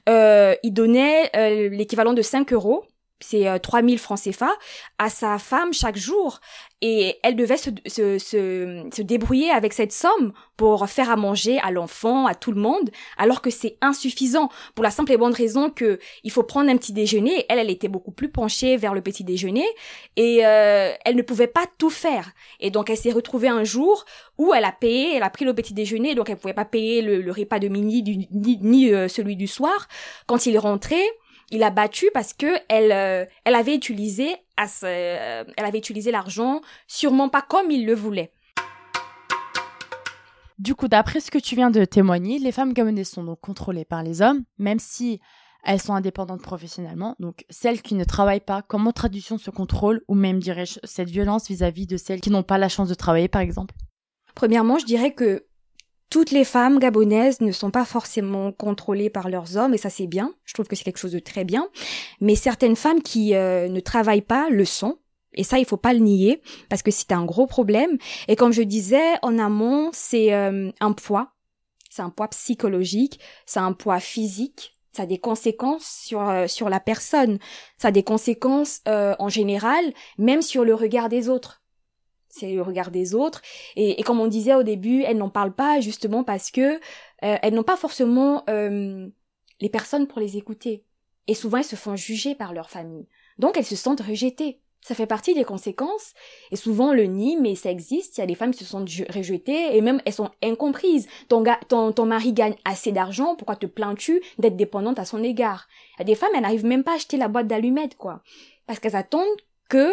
euh, 0.08 0.56
il 0.64 0.74
donnait 0.74 1.30
euh, 1.36 1.70
l'équivalent 1.70 2.14
de 2.14 2.22
5 2.22 2.52
euros 2.54 2.84
c'est 3.20 3.48
euh, 3.48 3.58
3000 3.58 4.00
francs 4.00 4.20
CFA 4.22 4.52
à 4.98 5.10
sa 5.10 5.38
femme 5.40 5.74
chaque 5.74 5.98
jour 5.98 6.40
et 6.82 7.18
elle 7.24 7.36
devait 7.36 7.58
se, 7.58 7.70
se, 7.88 8.18
se, 8.18 8.88
se, 8.94 9.02
débrouiller 9.02 9.52
avec 9.52 9.74
cette 9.74 9.92
somme 9.92 10.32
pour 10.56 10.88
faire 10.90 11.10
à 11.10 11.18
manger 11.18 11.60
à 11.60 11.72
l'enfant, 11.72 12.26
à 12.26 12.36
tout 12.36 12.54
le 12.54 12.62
monde, 12.62 12.90
alors 13.18 13.42
que 13.42 13.50
c'est 13.50 13.78
insuffisant 13.82 14.50
pour 14.76 14.84
la 14.84 14.92
simple 14.92 15.12
et 15.12 15.18
bonne 15.18 15.34
raison 15.34 15.70
que 15.70 16.00
il 16.24 16.32
faut 16.32 16.44
prendre 16.44 16.70
un 16.70 16.78
petit 16.78 16.94
déjeuner. 16.94 17.46
Elle, 17.50 17.60
elle 17.60 17.70
était 17.70 17.90
beaucoup 17.90 18.12
plus 18.12 18.30
penchée 18.30 18.78
vers 18.78 18.94
le 18.94 19.02
petit 19.02 19.26
déjeuner 19.26 19.66
et 20.16 20.46
euh, 20.46 20.94
elle 21.04 21.16
ne 21.16 21.22
pouvait 21.22 21.48
pas 21.48 21.66
tout 21.78 21.90
faire. 21.90 22.32
Et 22.62 22.72
donc 22.72 22.90
elle 22.90 22.98
s'est 22.98 23.12
retrouvée 23.12 23.50
un 23.50 23.66
jour 23.66 24.06
où 24.38 24.54
elle 24.54 24.66
a 24.66 24.72
payé, 24.72 25.16
elle 25.16 25.24
a 25.24 25.30
pris 25.30 25.44
le 25.44 25.54
petit 25.54 25.74
déjeuner, 25.74 26.16
donc 26.16 26.30
elle 26.30 26.38
pouvait 26.38 26.54
pas 26.54 26.66
payer 26.66 27.02
le, 27.02 27.30
repas 27.32 27.60
de 27.60 27.68
midi 27.68 28.28
ni, 28.32 28.58
ni 28.62 28.94
euh, 28.94 29.10
celui 29.10 29.36
du 29.36 29.48
soir. 29.48 29.88
Quand 30.28 30.46
il 30.46 30.56
est 30.56 30.60
rentré, 30.60 31.02
il 31.52 31.64
a 31.64 31.70
battu 31.70 32.10
parce 32.14 32.34
que 32.34 32.48
elle, 32.68 32.92
euh, 32.92 33.26
elle 33.44 33.56
avait 33.56 33.76
utilisé, 33.76 34.36
à 34.58 34.66
euh, 34.84 35.44
elle 35.58 35.66
avait 35.66 35.78
utilisé 35.78 36.12
l'argent 36.12 36.62
sûrement 36.88 37.30
pas 37.30 37.42
comme 37.42 37.72
il 37.72 37.86
le 37.86 37.94
voulait. 37.94 38.32
Du 40.58 40.76
coup, 40.76 40.90
d'après 40.90 41.22
ce 41.22 41.32
que 41.32 41.38
tu 41.38 41.56
viens 41.56 41.72
de 41.72 41.86
témoigner, 41.86 42.38
les 42.38 42.52
femmes 42.52 42.74
gabonaises 42.74 43.10
sont 43.10 43.24
donc 43.24 43.40
contrôlées 43.40 43.86
par 43.86 44.04
les 44.04 44.22
hommes, 44.22 44.44
même 44.58 44.80
si 44.80 45.22
elles 45.64 45.80
sont 45.80 45.94
indépendantes 45.94 46.42
professionnellement. 46.42 47.16
Donc, 47.20 47.46
celles 47.50 47.82
qui 47.82 47.96
ne 47.96 48.04
travaillent 48.04 48.40
pas, 48.42 48.62
comment 48.62 48.92
traduction 48.92 49.38
se 49.38 49.52
contrôle, 49.52 50.02
ou 50.10 50.16
même, 50.16 50.40
dirais-je, 50.40 50.80
cette 50.84 51.10
violence 51.10 51.48
vis-à-vis 51.48 51.86
-vis 51.86 51.90
de 51.90 51.98
celles 51.98 52.20
qui 52.20 52.30
n'ont 52.30 52.44
pas 52.44 52.58
la 52.58 52.70
chance 52.70 52.90
de 52.90 52.94
travailler, 52.94 53.30
par 53.30 53.42
exemple 53.42 53.74
Premièrement, 54.36 54.78
je 54.78 54.86
dirais 54.86 55.14
que 55.14 55.46
toutes 56.10 56.32
les 56.32 56.44
femmes 56.44 56.80
gabonaises 56.80 57.42
ne 57.42 57.52
sont 57.52 57.72
pas 57.72 57.86
forcément 57.86 58.52
contrôlées 58.52 59.10
par 59.10 59.30
leurs 59.30 59.58
hommes 59.58 59.74
et 59.74 59.78
ça 59.78 59.90
c'est 59.90 60.08
bien. 60.08 60.34
Je 60.46 60.54
trouve 60.54 60.68
que 60.68 60.76
c'est 60.76 60.84
quelque 60.84 60.98
chose 60.98 61.12
de 61.12 61.20
très 61.20 61.44
bien. 61.44 61.70
Mais 62.20 62.36
certaines 62.36 62.76
femmes 62.76 63.02
qui 63.02 63.36
euh, 63.36 63.68
ne 63.70 63.80
travaillent 63.80 64.22
pas 64.22 64.50
le 64.50 64.66
sont. 64.66 64.98
Et 65.34 65.44
ça, 65.44 65.60
il 65.60 65.66
faut 65.66 65.78
pas 65.78 65.94
le 65.94 66.00
nier 66.00 66.42
parce 66.70 66.82
que 66.82 66.90
c'est 66.90 67.12
un 67.12 67.24
gros 67.24 67.46
problème. 67.46 67.98
Et 68.28 68.36
comme 68.36 68.52
je 68.52 68.64
disais 68.64 69.14
en 69.22 69.38
amont, 69.38 69.92
c'est 69.94 70.34
euh, 70.34 70.72
un 70.80 70.94
poids. 70.94 71.34
C'est 71.92 72.02
un 72.02 72.10
poids 72.10 72.28
psychologique, 72.30 73.20
c'est 73.46 73.60
un 73.60 73.74
poids 73.74 74.00
physique, 74.00 74.76
ça 74.92 75.04
a 75.04 75.06
des 75.08 75.18
conséquences 75.18 76.04
sur 76.06 76.22
euh, 76.22 76.46
sur 76.46 76.70
la 76.70 76.80
personne, 76.80 77.40
ça 77.80 77.88
a 77.88 77.92
des 77.92 78.04
conséquences 78.04 78.82
en 78.86 79.28
général, 79.28 79.84
même 80.20 80.44
sur 80.44 80.64
le 80.64 80.76
regard 80.76 81.10
des 81.10 81.30
autres 81.30 81.60
c'est 82.30 82.54
le 82.54 82.62
regard 82.62 82.92
des 82.92 83.16
autres. 83.16 83.42
Et, 83.76 84.02
comme 84.04 84.20
on 84.20 84.28
disait 84.28 84.56
au 84.56 84.64
début, 84.64 85.02
elles 85.04 85.18
n'en 85.18 85.30
parlent 85.30 85.56
pas 85.56 85.82
justement 85.82 86.24
parce 86.24 86.52
que 86.52 86.76
euh, 86.76 86.78
elles 87.42 87.54
n'ont 87.54 87.64
pas 87.64 87.78
forcément 87.78 88.44
euh, 88.50 89.08
les 89.60 89.70
personnes 89.70 90.08
pour 90.08 90.20
les 90.20 90.38
écouter. 90.38 90.86
Et 91.28 91.34
souvent, 91.34 91.58
elles 91.58 91.64
se 91.64 91.76
font 91.76 91.96
juger 91.96 92.36
par 92.36 92.54
leur 92.54 92.70
famille. 92.70 93.08
Donc, 93.38 93.58
elles 93.58 93.66
se 93.66 93.76
sentent 93.76 94.02
rejetées. 94.02 94.62
Ça 94.82 94.96
fait 94.96 95.06
partie 95.06 95.34
des 95.34 95.44
conséquences. 95.44 96.14
Et 96.52 96.56
souvent, 96.56 96.94
le 96.94 97.04
nid, 97.04 97.38
mais 97.38 97.56
ça 97.56 97.70
existe. 97.70 98.18
Il 98.18 98.22
y 98.22 98.24
a 98.24 98.28
des 98.28 98.36
femmes 98.36 98.52
qui 98.52 98.64
se 98.64 98.70
sentent 98.70 98.90
rejetées 99.14 99.76
et 99.76 99.82
même 99.82 100.02
elles 100.06 100.14
sont 100.14 100.32
incomprises. 100.42 101.08
Ton, 101.28 101.44
ton, 101.68 101.92
ton 101.92 102.06
mari 102.06 102.32
gagne 102.32 102.56
assez 102.64 102.92
d'argent, 102.92 103.36
pourquoi 103.36 103.58
te 103.58 103.66
plains-tu 103.66 104.22
d'être 104.38 104.56
dépendante 104.56 104.98
à 104.98 105.06
son 105.06 105.22
égard? 105.22 105.68
Il 105.98 106.00
y 106.00 106.02
a 106.04 106.06
des 106.06 106.16
femmes, 106.16 106.30
elles 106.34 106.42
n'arrivent 106.42 106.66
même 106.66 106.84
pas 106.84 106.94
à 106.94 106.96
acheter 106.96 107.18
la 107.18 107.28
boîte 107.28 107.48
d'allumettes, 107.48 107.98
quoi. 107.98 108.22
Parce 108.68 108.80
qu'elles 108.80 108.96
attendent 108.96 109.28
que 109.68 109.92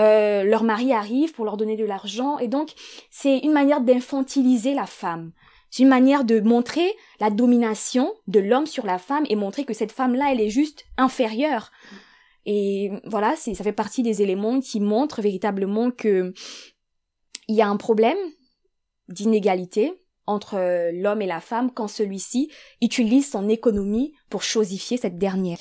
euh, 0.00 0.42
leur 0.44 0.64
mari 0.64 0.92
arrive 0.92 1.32
pour 1.32 1.44
leur 1.44 1.56
donner 1.56 1.76
de 1.76 1.84
l'argent 1.84 2.38
et 2.38 2.48
donc 2.48 2.72
c'est 3.10 3.38
une 3.38 3.52
manière 3.52 3.80
d'infantiliser 3.80 4.74
la 4.74 4.86
femme. 4.86 5.32
C'est 5.70 5.82
une 5.84 5.88
manière 5.88 6.24
de 6.24 6.40
montrer 6.40 6.90
la 7.20 7.30
domination 7.30 8.12
de 8.26 8.40
l'homme 8.40 8.66
sur 8.66 8.86
la 8.86 8.98
femme 8.98 9.24
et 9.28 9.36
montrer 9.36 9.64
que 9.64 9.74
cette 9.74 9.92
femme-là, 9.92 10.32
elle 10.32 10.40
est 10.40 10.50
juste 10.50 10.84
inférieure. 10.96 11.70
Et 12.44 12.90
voilà, 13.04 13.36
ça 13.36 13.54
fait 13.54 13.72
partie 13.72 14.02
des 14.02 14.22
éléments 14.22 14.60
qui 14.60 14.80
montrent 14.80 15.22
véritablement 15.22 15.90
que 15.90 16.32
il 17.46 17.54
y 17.54 17.62
a 17.62 17.68
un 17.68 17.76
problème 17.76 18.18
d'inégalité 19.08 19.92
entre 20.26 20.90
l'homme 20.92 21.22
et 21.22 21.26
la 21.26 21.40
femme 21.40 21.70
quand 21.72 21.88
celui-ci 21.88 22.50
utilise 22.80 23.30
son 23.30 23.48
économie 23.48 24.14
pour 24.28 24.42
chosifier 24.42 24.96
cette 24.96 25.18
dernière. 25.18 25.58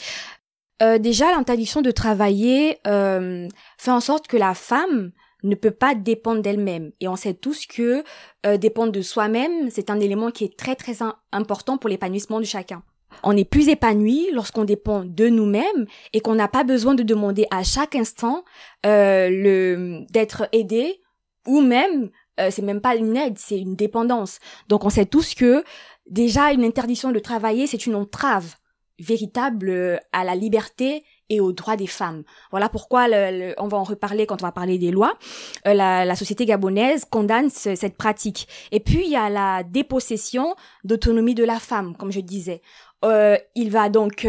Euh, 0.81 0.97
déjà, 0.97 1.31
l'interdiction 1.31 1.81
de 1.81 1.91
travailler 1.91 2.77
euh, 2.87 3.47
fait 3.77 3.91
en 3.91 3.99
sorte 3.99 4.27
que 4.27 4.37
la 4.37 4.53
femme 4.53 5.11
ne 5.43 5.55
peut 5.55 5.71
pas 5.71 5.95
dépendre 5.95 6.41
d'elle-même. 6.41 6.91
Et 6.99 7.07
on 7.07 7.15
sait 7.15 7.33
tous 7.33 7.65
que 7.65 8.03
euh, 8.45 8.57
dépendre 8.57 8.91
de 8.91 9.01
soi-même, 9.01 9.69
c'est 9.69 9.89
un 9.89 9.99
élément 9.99 10.31
qui 10.31 10.45
est 10.45 10.57
très 10.57 10.75
très 10.75 10.97
important 11.31 11.77
pour 11.77 11.89
l'épanouissement 11.89 12.39
de 12.39 12.45
chacun. 12.45 12.83
On 13.23 13.35
est 13.35 13.45
plus 13.45 13.67
épanoui 13.69 14.29
lorsqu'on 14.33 14.65
dépend 14.65 15.03
de 15.03 15.27
nous-mêmes 15.27 15.85
et 16.13 16.21
qu'on 16.21 16.35
n'a 16.35 16.47
pas 16.47 16.63
besoin 16.63 16.93
de 16.93 17.03
demander 17.03 17.45
à 17.51 17.63
chaque 17.63 17.95
instant 17.95 18.45
le 18.83 20.05
d'être 20.11 20.47
aidé 20.51 21.01
ou 21.47 21.59
même 21.59 22.11
c'est 22.37 22.61
même 22.61 22.81
pas 22.81 22.95
une 22.95 23.17
aide, 23.17 23.37
c'est 23.37 23.59
une 23.59 23.75
dépendance. 23.75 24.39
Donc 24.69 24.85
on 24.85 24.89
sait 24.89 25.07
tous 25.07 25.33
que 25.33 25.63
déjà 26.07 26.53
une 26.53 26.63
interdiction 26.63 27.11
de 27.11 27.19
travailler, 27.19 27.65
c'est 27.65 27.87
une 27.87 27.95
entrave 27.95 28.55
véritable 28.99 29.69
euh, 29.69 29.97
à 30.11 30.23
la 30.23 30.35
liberté 30.35 31.03
et 31.29 31.39
aux 31.39 31.51
droits 31.51 31.75
des 31.75 31.87
femmes. 31.87 32.23
Voilà 32.51 32.69
pourquoi 32.69 33.07
on 33.57 33.67
va 33.67 33.77
en 33.77 33.83
reparler 33.83 34.25
quand 34.25 34.41
on 34.41 34.45
va 34.45 34.51
parler 34.51 34.77
des 34.77 34.91
lois. 34.91 35.13
Euh, 35.67 35.73
la, 35.73 36.15
société 36.15 36.45
gabonaise 36.45 37.05
condamne 37.05 37.49
cette 37.49 37.97
pratique. 37.97 38.47
Et 38.71 38.79
puis 38.79 39.03
il 39.05 39.11
y 39.11 39.15
a 39.15 39.29
la 39.29 39.63
dépossession 39.63 40.55
d'autonomie 40.83 41.35
de 41.35 41.43
la 41.43 41.59
femme, 41.59 41.95
comme 41.95 42.11
je 42.11 42.19
disais. 42.19 42.61
Euh, 43.05 43.37
il 43.55 43.69
va 43.69 43.89
donc 43.89 44.27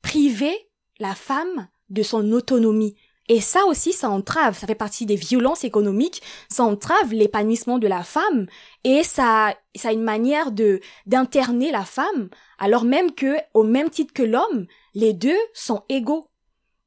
priver 0.00 0.52
la 1.00 1.14
femme 1.14 1.68
de 1.90 2.02
son 2.02 2.32
autonomie. 2.32 2.94
Et 3.28 3.40
ça 3.40 3.64
aussi, 3.66 3.92
ça 3.92 4.08
entrave, 4.08 4.58
ça 4.58 4.66
fait 4.66 4.74
partie 4.74 5.04
des 5.04 5.16
violences 5.16 5.64
économiques, 5.64 6.22
ça 6.48 6.64
entrave 6.64 7.12
l'épanouissement 7.12 7.78
de 7.78 7.86
la 7.86 8.02
femme 8.02 8.46
et 8.84 9.02
ça, 9.02 9.54
ça 9.74 9.88
a 9.90 9.92
une 9.92 10.02
manière 10.02 10.50
de 10.50 10.80
d'interner 11.06 11.70
la 11.70 11.84
femme, 11.84 12.30
alors 12.58 12.84
même 12.84 13.12
que, 13.12 13.36
au 13.52 13.64
même 13.64 13.90
titre 13.90 14.14
que 14.14 14.22
l'homme, 14.22 14.66
les 14.94 15.12
deux 15.12 15.38
sont 15.52 15.82
égaux. 15.88 16.26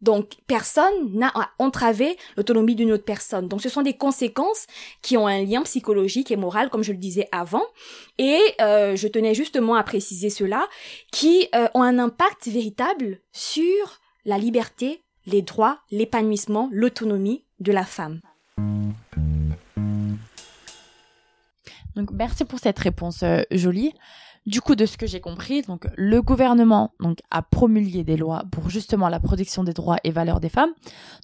Donc 0.01 0.31
personne 0.47 1.13
n'a 1.13 1.31
entravé 1.59 2.17
l'autonomie 2.35 2.73
d'une 2.73 2.91
autre 2.91 3.05
personne. 3.05 3.47
Donc 3.47 3.61
ce 3.61 3.69
sont 3.69 3.83
des 3.83 3.93
conséquences 3.93 4.65
qui 5.03 5.15
ont 5.15 5.27
un 5.27 5.43
lien 5.43 5.61
psychologique 5.61 6.31
et 6.31 6.37
moral, 6.37 6.71
comme 6.71 6.83
je 6.83 6.91
le 6.91 6.97
disais 6.97 7.27
avant. 7.31 7.63
Et 8.17 8.39
euh, 8.61 8.95
je 8.95 9.07
tenais 9.07 9.35
justement 9.35 9.75
à 9.75 9.83
préciser 9.83 10.31
cela, 10.31 10.67
qui 11.11 11.47
euh, 11.53 11.67
ont 11.75 11.83
un 11.83 11.99
impact 11.99 12.47
véritable 12.47 13.19
sur 13.31 14.01
la 14.25 14.39
liberté 14.39 15.03
les 15.31 15.41
droits, 15.41 15.79
l'épanouissement, 15.89 16.69
l'autonomie 16.71 17.45
de 17.59 17.71
la 17.71 17.85
femme. 17.85 18.21
Donc 21.95 22.11
merci 22.11 22.45
pour 22.45 22.59
cette 22.59 22.79
réponse 22.79 23.23
euh, 23.23 23.41
jolie. 23.51 23.93
Du 24.47 24.59
coup, 24.59 24.73
de 24.73 24.87
ce 24.87 24.97
que 24.97 25.05
j'ai 25.05 25.19
compris, 25.19 25.61
donc 25.61 25.87
le 25.95 26.19
gouvernement 26.23 26.95
donc 26.99 27.19
a 27.29 27.43
promulgué 27.43 28.03
des 28.03 28.17
lois 28.17 28.43
pour 28.51 28.71
justement 28.71 29.07
la 29.07 29.19
protection 29.19 29.63
des 29.63 29.73
droits 29.73 29.97
et 30.03 30.09
valeurs 30.09 30.39
des 30.39 30.49
femmes. 30.49 30.71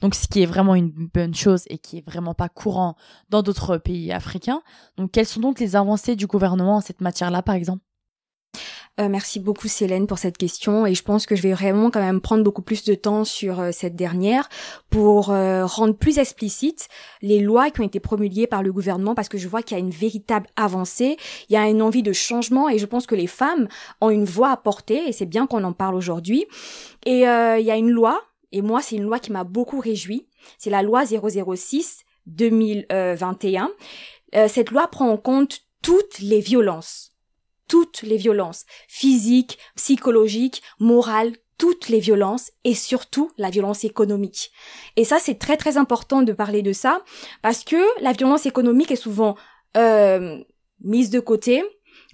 Donc 0.01 0.13
ce 0.13 0.27
qui 0.27 0.43
est 0.43 0.45
vraiment 0.45 0.75
une 0.75 0.91
bonne 0.91 1.33
chose 1.33 1.63
et 1.67 1.79
qui 1.79 1.97
est 1.97 2.05
vraiment 2.05 2.35
pas 2.35 2.47
courant 2.47 2.95
dans 3.29 3.41
d'autres 3.41 3.77
pays 3.77 4.11
africains. 4.11 4.61
Donc 4.97 5.11
quelles 5.11 5.25
sont 5.25 5.39
donc 5.39 5.59
les 5.59 5.75
avancées 5.75 6.15
du 6.15 6.27
gouvernement 6.27 6.75
en 6.75 6.81
cette 6.81 7.01
matière-là 7.01 7.41
par 7.41 7.55
exemple? 7.55 7.83
Euh, 8.99 9.09
merci 9.09 9.39
beaucoup 9.39 9.67
Célène 9.67 10.07
pour 10.07 10.17
cette 10.17 10.39
question 10.39 10.87
et 10.87 10.95
je 10.95 11.03
pense 11.03 11.27
que 11.27 11.35
je 11.35 11.43
vais 11.43 11.53
vraiment 11.53 11.91
quand 11.91 11.99
même 11.99 12.19
prendre 12.19 12.43
beaucoup 12.43 12.63
plus 12.63 12.83
de 12.83 12.95
temps 12.95 13.25
sur 13.25 13.59
euh, 13.59 13.69
cette 13.71 13.95
dernière 13.95 14.49
pour 14.89 15.29
euh, 15.29 15.67
rendre 15.67 15.95
plus 15.95 16.17
explicite 16.17 16.87
les 17.21 17.39
lois 17.39 17.69
qui 17.69 17.81
ont 17.81 17.83
été 17.83 17.99
promulguées 17.99 18.47
par 18.47 18.63
le 18.63 18.73
gouvernement 18.73 19.13
parce 19.13 19.29
que 19.29 19.37
je 19.37 19.47
vois 19.47 19.61
qu'il 19.61 19.77
y 19.77 19.79
a 19.79 19.83
une 19.83 19.91
véritable 19.91 20.47
avancée, 20.55 21.17
il 21.47 21.53
y 21.53 21.57
a 21.57 21.69
une 21.69 21.83
envie 21.83 22.01
de 22.01 22.11
changement 22.11 22.69
et 22.69 22.79
je 22.79 22.87
pense 22.87 23.05
que 23.05 23.13
les 23.13 23.27
femmes 23.27 23.67
ont 24.01 24.09
une 24.09 24.25
voix 24.25 24.49
à 24.49 24.57
porter 24.57 25.07
et 25.07 25.11
c'est 25.11 25.27
bien 25.27 25.45
qu'on 25.45 25.63
en 25.63 25.73
parle 25.73 25.93
aujourd'hui. 25.93 26.45
Et 27.05 27.19
il 27.19 27.65
y 27.65 27.71
a 27.71 27.77
une 27.77 27.91
loi 27.91 28.21
et 28.51 28.63
moi 28.63 28.81
c'est 28.81 28.95
une 28.95 29.03
loi 29.03 29.19
qui 29.19 29.31
m'a 29.31 29.43
beaucoup 29.43 29.79
réjoui, 29.79 30.27
c'est 30.57 30.71
la 30.71 30.81
loi 30.81 31.03
006 31.05 32.03
2021. 32.25 33.69
cette 34.47 34.71
loi 34.71 34.87
prend 34.87 35.09
en 35.09 35.17
compte 35.17 35.61
toutes 35.83 36.19
les 36.19 36.39
violences 36.39 37.16
toutes 37.67 38.01
les 38.01 38.17
violences, 38.17 38.65
physiques, 38.87 39.57
psychologiques, 39.75 40.61
morales, 40.79 41.33
toutes 41.57 41.89
les 41.89 41.99
violences 41.99 42.51
et 42.63 42.75
surtout 42.75 43.31
la 43.37 43.49
violence 43.49 43.83
économique. 43.83 44.51
Et 44.95 45.03
ça, 45.03 45.17
c'est 45.19 45.39
très 45.39 45.57
très 45.57 45.77
important 45.77 46.21
de 46.21 46.33
parler 46.33 46.61
de 46.61 46.73
ça 46.73 47.03
parce 47.41 47.63
que 47.63 47.83
la 48.01 48.13
violence 48.13 48.45
économique 48.45 48.91
est 48.91 48.95
souvent 48.95 49.35
euh, 49.75 50.37
mise 50.81 51.09
de 51.09 51.19
côté 51.19 51.63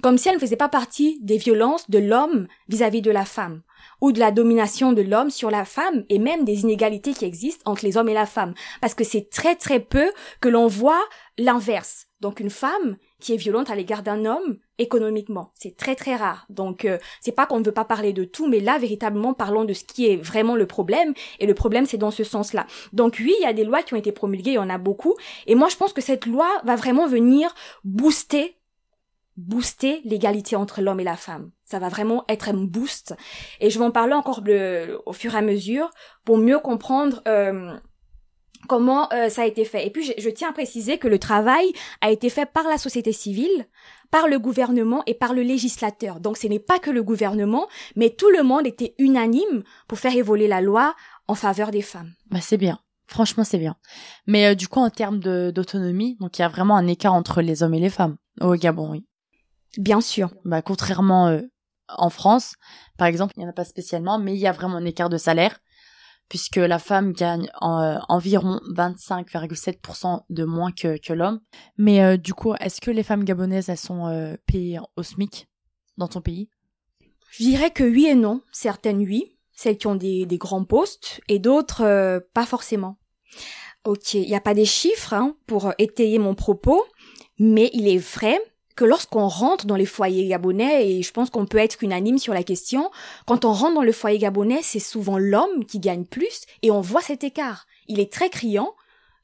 comme 0.02 0.18
si 0.18 0.28
elle 0.28 0.36
ne 0.36 0.40
faisait 0.40 0.56
pas 0.56 0.70
partie 0.70 1.20
des 1.22 1.38
violences 1.38 1.90
de 1.90 2.00
l'homme 2.00 2.48
vis-à-vis 2.68 3.02
de 3.02 3.12
la 3.12 3.26
femme 3.26 3.62
ou 4.02 4.12
de 4.12 4.20
la 4.20 4.32
domination 4.32 4.92
de 4.92 5.02
l'homme 5.02 5.30
sur 5.30 5.52
la 5.52 5.66
femme 5.66 6.04
et 6.10 6.20
même 6.20 6.46
des 6.46 6.62
inégalités 6.62 7.14
qui 7.14 7.26
existent 7.26 7.70
entre 7.70 7.86
les 7.86 7.96
hommes 7.96 8.10
et 8.10 8.14
la 8.14 8.26
femme 8.26 8.54
parce 8.82 8.96
que 8.96 9.04
c'est 9.04 9.30
très 9.30 9.56
très 9.56 9.80
peu 9.80 10.12
que 10.42 10.50
l'on 10.50 10.68
voit 10.68 11.04
l'inverse. 11.38 12.08
Donc 12.22 12.40
une 12.40 12.50
femme 12.50 12.98
qui 13.24 13.34
est 13.34 13.38
violente 13.38 13.72
à 13.72 13.76
l'égard 13.76 14.04
d'un 14.04 14.26
homme 14.26 14.58
économiquement. 14.78 15.52
C'est 15.56 15.78
très 15.78 15.96
très 15.96 16.16
rare. 16.16 16.46
Donc 16.50 16.84
euh, 16.84 16.98
c'est 17.22 17.32
pas 17.32 17.46
qu'on 17.46 17.60
ne 17.60 17.66
veut 17.66 17.72
pas 17.72 17.86
parler 17.86 18.12
de 18.12 18.26
tout, 18.26 18.48
mais 18.48 18.60
là 18.60 18.78
véritablement 18.78 19.34
parlons 19.34 19.64
de 19.64 19.74
ce 19.74 19.86
qui 19.86 20.08
est 20.08 20.18
vraiment 20.18 20.56
le 20.56 20.68
problème. 20.68 21.14
Et 21.40 21.48
le 21.48 21.54
problème 21.54 21.86
c'est 21.86 21.98
dans 21.98 22.12
ce 22.12 22.24
sens-là. 22.24 22.68
Donc 22.92 23.16
oui, 23.20 23.34
il 23.40 23.44
y 23.44 23.48
a 23.48 23.54
des 23.54 23.64
lois 23.64 23.82
qui 23.82 23.94
ont 23.94 23.98
été 23.98 24.12
promulguées, 24.12 24.52
il 24.52 24.56
y 24.56 24.60
en 24.60 24.70
a 24.70 24.78
beaucoup. 24.78 25.16
Et 25.48 25.56
moi 25.56 25.70
je 25.70 25.78
pense 25.78 25.94
que 25.94 26.02
cette 26.02 26.26
loi 26.26 26.50
va 26.66 26.76
vraiment 26.76 27.08
venir 27.08 27.56
booster 27.84 28.58
booster 29.36 30.02
l'égalité 30.06 30.56
entre 30.56 30.82
l'homme 30.82 31.00
et 31.00 31.04
la 31.04 31.18
femme. 31.18 31.50
Ça 31.66 31.80
va 31.80 31.90
vraiment 31.90 32.24
être 32.30 32.50
un 32.50 32.54
boost. 32.54 33.16
Et 33.60 33.72
je 33.72 33.80
vais 33.80 33.86
en 33.86 33.90
parler 33.90 34.14
encore 34.14 34.44
au 35.08 35.14
fur 35.14 35.34
et 35.34 35.38
à 35.38 35.42
mesure 35.42 35.90
pour 36.24 36.38
mieux 36.38 36.60
comprendre 36.60 37.24
euh, 37.28 37.76
comment 38.68 39.12
euh, 39.14 39.30
ça 39.30 39.44
a 39.44 39.46
été 39.46 39.66
fait. 39.66 39.86
Et 39.86 39.90
puis, 39.90 40.04
je, 40.04 40.14
je, 40.18 40.30
tiens 40.30 40.50
à 40.50 40.54
préciser 40.54 40.98
que 40.98 41.08
le 41.08 41.20
travail 41.20 41.72
a 42.02 42.12
été 42.12 42.30
fait 42.30 42.46
par 42.46 42.64
la 42.66 42.78
société 42.78 43.12
civile, 43.12 43.68
par 44.12 44.28
le 44.28 44.40
gouvernement 44.40 45.04
et 45.08 45.14
par 45.14 45.34
le 45.34 45.42
législateur. 45.42 46.20
Donc, 46.20 46.38
ce 46.38 46.48
n'est 46.48 46.60
pas 46.60 46.80
que 46.80 46.92
le 46.92 47.04
gouvernement, 47.04 47.68
mais 47.96 48.10
tout 48.10 48.30
le 48.30 48.44
monde 48.44 48.68
était 48.68 48.96
unanime 49.00 49.64
pour 49.88 50.00
faire 50.00 50.16
évoluer 50.16 50.48
la 50.48 50.62
loi 50.62 50.96
en 51.28 51.36
faveur 51.36 51.72
des 51.72 51.82
femmes. 51.82 52.12
Bah, 52.30 52.40
c'est 52.42 52.58
bien. 52.58 52.80
Franchement, 53.08 53.44
c'est 53.44 53.58
bien. 53.58 53.76
Mais 54.28 54.48
euh, 54.48 54.56
du 54.56 54.68
coup, 54.68 54.80
en 54.80 54.90
termes 54.90 55.20
d'autonomie, 55.20 56.18
donc 56.20 56.38
il 56.38 56.42
y 56.42 56.46
a 56.46 56.50
vraiment 56.50 56.78
un 56.78 56.88
écart 56.88 57.14
entre 57.14 57.42
les 57.42 57.64
hommes 57.64 57.74
et 57.74 57.80
les 57.80 57.90
femmes 57.90 58.18
au 58.42 58.56
Gabon, 58.56 58.92
oui. 58.92 59.06
Bien 59.78 60.02
sûr. 60.02 60.32
Bah, 60.46 60.62
contrairement 60.62 61.28
euh, 61.28 61.42
en 61.90 62.10
France, 62.10 62.56
par 62.98 63.08
exemple, 63.08 63.34
il 63.36 63.40
n'y 63.40 63.46
en 63.46 63.50
a 63.50 63.54
pas 63.54 63.66
spécialement, 63.66 64.20
mais 64.20 64.34
il 64.34 64.40
y 64.40 64.48
a 64.48 64.52
vraiment 64.52 64.78
un 64.78 64.86
écart 64.86 65.10
de 65.10 65.18
salaire 65.18 65.60
puisque 66.30 66.58
la 66.58 66.80
femme 66.80 67.14
gagne 67.14 67.50
euh, 67.62 67.98
environ 68.10 68.60
25,7% 68.76 70.24
de 70.30 70.44
moins 70.44 70.72
que, 70.72 71.14
l'homme. 71.14 71.42
Mais 71.78 72.04
euh, 72.04 72.18
du 72.18 72.34
coup, 72.34 72.54
est-ce 72.60 72.82
que 72.82 72.92
les 72.92 73.04
femmes 73.04 73.24
gabonaises, 73.24 73.70
elles 73.70 73.78
sont 73.78 74.08
euh, 74.08 74.36
payées 74.46 74.80
au 74.96 75.04
SMIC 75.04 75.48
dans 75.98 76.08
ton 76.08 76.22
pays? 76.22 76.50
Je 77.32 77.44
dirais 77.44 77.72
que 77.72 77.84
oui 77.84 78.06
et 78.06 78.16
non. 78.16 78.42
Certaines 78.52 79.00
oui, 79.00 79.38
celles 79.52 79.78
qui 79.78 79.88
ont 79.88 79.96
des, 79.96 80.26
grands 80.32 80.66
postes, 80.66 81.22
et 81.28 81.40
d'autres 81.40 82.24
pas 82.34 82.46
forcément. 82.46 82.98
Ok, 83.86 84.14
il 84.14 84.28
n'y 84.28 84.36
a 84.36 84.42
pas 84.42 84.54
des 84.54 84.66
chiffres 84.66 85.14
hein, 85.14 85.36
pour 85.46 85.74
étayer 85.78 86.20
mon 86.20 86.36
propos, 86.36 86.86
mais 87.40 87.70
il 87.74 87.88
est 87.88 87.98
vrai 87.98 88.40
que 88.76 88.86
lorsqu'on 88.86 89.28
rentre 89.28 89.66
dans 89.66 89.76
les 89.76 89.86
foyers 89.86 90.28
gabonais, 90.28 90.90
et 90.90 91.04
je 91.04 91.12
pense 91.12 91.30
qu'on 91.30 91.46
peut 91.46 91.58
être 91.58 91.84
unanime 91.84 92.18
sur 92.18 92.34
la 92.34 92.44
question, 92.44 92.90
quand 93.26 93.46
on 93.46 93.54
rentre 93.54 93.76
dans 93.76 93.84
le 93.84 93.92
foyer 93.92 94.18
gabonais, 94.18 94.62
c'est 94.64 94.80
souvent 94.80 95.18
l'homme 95.18 95.66
qui 95.66 95.80
gagne 95.80 96.06
plus, 96.06 96.42
et 96.62 96.72
on 96.72 96.82
voit 96.82 97.02
cet 97.02 97.24
écart. 97.24 97.68
Il 97.88 98.00
est 98.00 98.12
très 98.12 98.30
criant, 98.30 98.74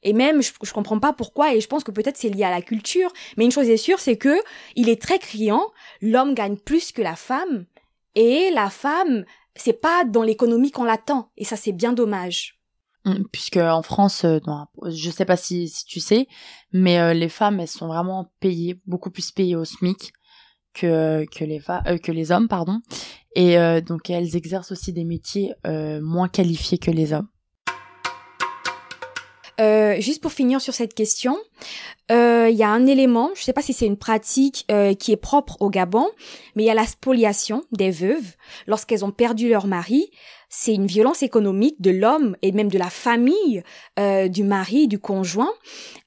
et 0.02 0.12
même, 0.12 0.42
je, 0.42 0.52
je 0.62 0.72
comprends 0.72 0.98
pas 0.98 1.12
pourquoi, 1.12 1.54
et 1.54 1.60
je 1.60 1.68
pense 1.68 1.84
que 1.84 1.90
peut-être 1.90 2.16
c'est 2.16 2.30
lié 2.30 2.44
à 2.44 2.50
la 2.50 2.62
culture, 2.62 3.12
mais 3.36 3.44
une 3.44 3.52
chose 3.52 3.68
est 3.68 3.76
sûre, 3.76 4.00
c'est 4.00 4.16
que 4.16 4.36
il 4.76 4.88
est 4.88 5.00
très 5.00 5.18
criant, 5.18 5.64
l'homme 6.00 6.34
gagne 6.34 6.56
plus 6.56 6.92
que 6.92 7.02
la 7.02 7.16
femme, 7.16 7.66
et 8.14 8.50
la 8.52 8.70
femme, 8.70 9.24
c'est 9.56 9.80
pas 9.80 10.04
dans 10.04 10.22
l'économie 10.22 10.70
qu'on 10.70 10.84
l'attend, 10.84 11.30
et 11.36 11.44
ça 11.44 11.56
c'est 11.56 11.72
bien 11.72 11.92
dommage. 11.92 12.59
Mmh, 13.06 13.24
puisque 13.32 13.56
en 13.56 13.82
France, 13.82 14.24
euh, 14.24 14.40
je 14.86 15.10
sais 15.10 15.24
pas 15.24 15.38
si, 15.38 15.72
tu 15.86 16.00
sais, 16.00 16.28
mais 16.72 16.98
euh, 16.98 17.14
les 17.14 17.30
femmes 17.30 17.58
elles 17.58 17.68
sont 17.68 17.86
vraiment 17.86 18.30
payées 18.40 18.78
beaucoup 18.86 19.10
plus 19.10 19.30
payées 19.30 19.56
au 19.56 19.64
SMIC 19.64 20.12
que 20.74 21.24
que 21.34 21.44
les 21.44 21.62
euh, 21.86 21.96
que 21.96 22.12
les 22.12 22.30
hommes 22.30 22.46
pardon 22.46 22.80
et 23.34 23.56
donc 23.82 24.10
elles 24.10 24.36
exercent 24.36 24.72
aussi 24.72 24.92
des 24.92 25.04
métiers 25.04 25.52
moins 26.02 26.28
qualifiés 26.28 26.78
que 26.78 26.90
les 26.90 27.12
hommes. 27.12 27.28
juste 30.00 30.20
pour 30.20 30.32
finir 30.32 30.60
sur 30.60 30.74
cette 30.74 30.94
question, 30.94 31.36
il 32.10 32.56
y 32.56 32.64
a 32.64 32.68
un 32.68 32.86
élément, 32.86 33.30
je 33.36 33.42
sais 33.42 33.52
pas 33.52 33.62
si 33.62 33.72
c'est 33.72 33.86
une 33.86 33.96
pratique 33.96 34.66
qui 34.98 35.12
est 35.12 35.16
propre 35.16 35.56
au 35.60 35.70
Gabon, 35.70 36.08
mais 36.56 36.64
il 36.64 36.66
y 36.66 36.70
a 36.70 36.74
la 36.74 36.86
spoliation 36.86 37.62
des 37.70 37.92
veuves 37.92 38.34
lorsqu'elles 38.66 39.04
ont 39.04 39.12
perdu 39.12 39.48
leur 39.48 39.68
mari 39.68 40.10
c'est 40.52 40.74
une 40.74 40.86
violence 40.86 41.22
économique 41.22 41.80
de 41.80 41.92
l'homme 41.92 42.36
et 42.42 42.50
même 42.50 42.70
de 42.70 42.78
la 42.78 42.90
famille, 42.90 43.62
euh, 44.00 44.26
du 44.26 44.42
mari, 44.42 44.88
du 44.88 44.98
conjoint, 44.98 45.52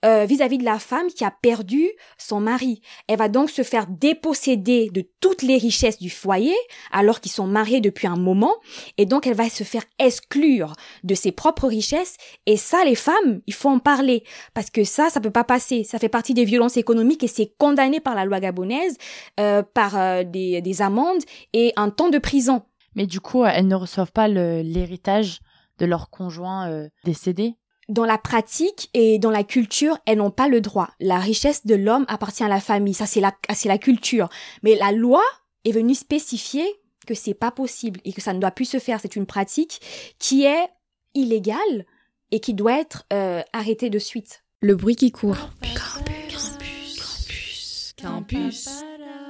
euh, 0.03 0.25
vis-à-vis 0.25 0.57
de 0.57 0.65
la 0.65 0.79
femme 0.79 1.07
qui 1.07 1.23
a 1.23 1.31
perdu 1.31 1.89
son 2.17 2.41
mari. 2.41 2.81
Elle 3.07 3.17
va 3.17 3.29
donc 3.29 3.49
se 3.49 3.63
faire 3.63 3.87
déposséder 3.87 4.89
de 4.89 5.05
toutes 5.21 5.43
les 5.43 5.55
richesses 5.55 5.97
du 5.97 6.09
foyer 6.09 6.55
alors 6.91 7.21
qu'ils 7.21 7.31
sont 7.31 7.47
mariés 7.47 7.79
depuis 7.79 8.05
un 8.05 8.17
moment 8.17 8.53
et 8.97 9.05
donc 9.05 9.25
elle 9.25 9.35
va 9.35 9.49
se 9.49 9.63
faire 9.63 9.85
exclure 9.97 10.73
de 11.05 11.15
ses 11.15 11.31
propres 11.31 11.67
richesses 11.67 12.17
et 12.45 12.57
ça 12.57 12.83
les 12.83 12.95
femmes, 12.95 13.41
il 13.47 13.53
faut 13.53 13.69
en 13.69 13.79
parler 13.79 14.25
parce 14.53 14.69
que 14.69 14.83
ça 14.83 15.09
ça 15.09 15.21
peut 15.21 15.31
pas 15.31 15.42
passer, 15.43 15.83
ça 15.83 15.99
fait 15.99 16.09
partie 16.09 16.33
des 16.33 16.45
violences 16.45 16.77
économiques 16.77 17.23
et 17.23 17.27
c'est 17.27 17.53
condamné 17.57 17.99
par 17.99 18.15
la 18.15 18.25
loi 18.25 18.39
gabonaise 18.39 18.97
euh, 19.39 19.63
par 19.63 19.97
euh, 19.97 20.23
des, 20.23 20.61
des 20.61 20.81
amendes 20.81 21.21
et 21.53 21.73
un 21.75 21.89
temps 21.89 22.09
de 22.09 22.17
prison. 22.17 22.63
Mais 22.95 23.07
du 23.07 23.19
coup, 23.19 23.45
elles 23.45 23.67
ne 23.67 23.75
reçoivent 23.75 24.11
pas 24.11 24.27
l'héritage 24.27 25.39
de 25.79 25.85
leur 25.85 26.09
conjoint 26.09 26.69
euh, 26.69 26.87
décédé? 27.03 27.55
Dans 27.89 28.05
la 28.05 28.17
pratique 28.17 28.89
et 28.93 29.19
dans 29.19 29.31
la 29.31 29.43
culture, 29.43 29.97
elles 30.05 30.19
n'ont 30.19 30.31
pas 30.31 30.47
le 30.47 30.61
droit. 30.61 30.89
La 30.99 31.19
richesse 31.19 31.65
de 31.65 31.75
l'homme 31.75 32.05
appartient 32.07 32.43
à 32.43 32.47
la 32.47 32.61
famille, 32.61 32.93
ça 32.93 33.05
c'est 33.05 33.19
la 33.19 33.33
c'est 33.53 33.67
la 33.67 33.77
culture. 33.77 34.29
Mais 34.61 34.75
la 34.75 34.91
loi 34.93 35.21
est 35.65 35.71
venue 35.71 35.95
spécifier 35.95 36.65
que 37.05 37.13
c'est 37.13 37.33
pas 37.33 37.51
possible 37.51 37.99
et 38.05 38.13
que 38.13 38.21
ça 38.21 38.33
ne 38.33 38.39
doit 38.39 38.51
plus 38.51 38.65
se 38.65 38.79
faire. 38.79 38.99
C'est 39.01 39.17
une 39.17 39.25
pratique 39.25 39.81
qui 40.17 40.45
est 40.45 40.69
illégale 41.13 41.85
et 42.31 42.39
qui 42.39 42.53
doit 42.53 42.79
être 42.79 43.05
euh, 43.11 43.41
arrêtée 43.51 43.89
de 43.89 43.99
suite. 43.99 44.42
Le 44.63 44.77
bruit 44.77 44.95
qui 44.95 45.11
court. 45.11 45.49
Campus. 45.75 46.57
Campus. 46.87 47.95
Campus. 48.01 48.69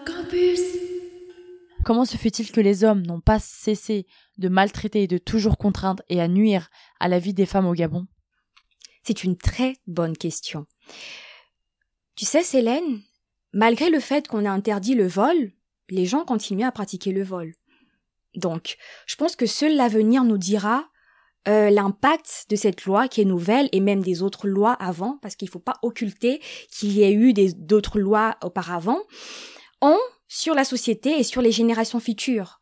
Campus. 0.06 0.62
Comment 1.84 2.06
se 2.06 2.18
fait-il 2.18 2.52
que 2.52 2.62
les 2.62 2.84
hommes 2.84 3.02
n'ont 3.02 3.20
pas 3.20 3.40
cessé 3.40 4.06
de 4.38 4.48
maltraiter 4.48 5.02
et 5.02 5.08
de 5.08 5.18
toujours 5.18 5.58
contraindre 5.58 6.04
et 6.08 6.22
à 6.22 6.28
nuire 6.28 6.70
à 7.00 7.08
la 7.08 7.18
vie 7.18 7.34
des 7.34 7.48
femmes 7.48 7.66
au 7.66 7.74
Gabon? 7.74 8.06
C'est 9.02 9.24
une 9.24 9.36
très 9.36 9.78
bonne 9.88 10.16
question. 10.16 10.68
Tu 12.16 12.26
sais, 12.26 12.44
Célène, 12.44 13.02
malgré 13.54 13.90
le 13.90 14.00
fait 14.00 14.28
qu'on 14.28 14.46
ait 14.46 14.48
interdit 14.48 14.94
le 14.94 15.08
vol, 15.08 15.52
les 15.90 16.06
gens 16.06 16.26
continuent 16.26 16.68
à 16.68 16.72
pratiquer 16.72 17.12
le 17.12 17.24
vol. 17.24 17.56
Donc, 18.36 18.78
je 19.08 19.16
pense 19.16 19.36
que 19.36 19.48
seul 19.48 19.76
l'avenir 19.76 20.26
nous 20.26 20.38
dira 20.38 20.92
euh, 21.48 21.70
l'impact 21.70 22.46
de 22.50 22.56
cette 22.56 22.86
loi 22.86 23.08
qui 23.08 23.22
est 23.22 23.26
nouvelle 23.26 23.70
et 23.72 23.80
même 23.80 24.02
des 24.02 24.22
autres 24.22 24.48
lois 24.48 24.74
avant, 24.74 25.18
parce 25.22 25.36
qu'il 25.36 25.48
ne 25.48 25.52
faut 25.52 25.60
pas 25.60 25.78
occulter 25.82 26.42
qu'il 26.72 26.92
y 26.92 27.04
ait 27.04 27.14
eu 27.14 27.34
d'autres 27.34 28.00
lois 28.00 28.38
auparavant, 28.44 29.00
ont 29.82 30.00
sur 30.28 30.56
la 30.56 30.64
société 30.64 31.20
et 31.20 31.24
sur 31.24 31.42
les 31.42 31.52
générations 31.52 32.00
futures. 32.00 32.62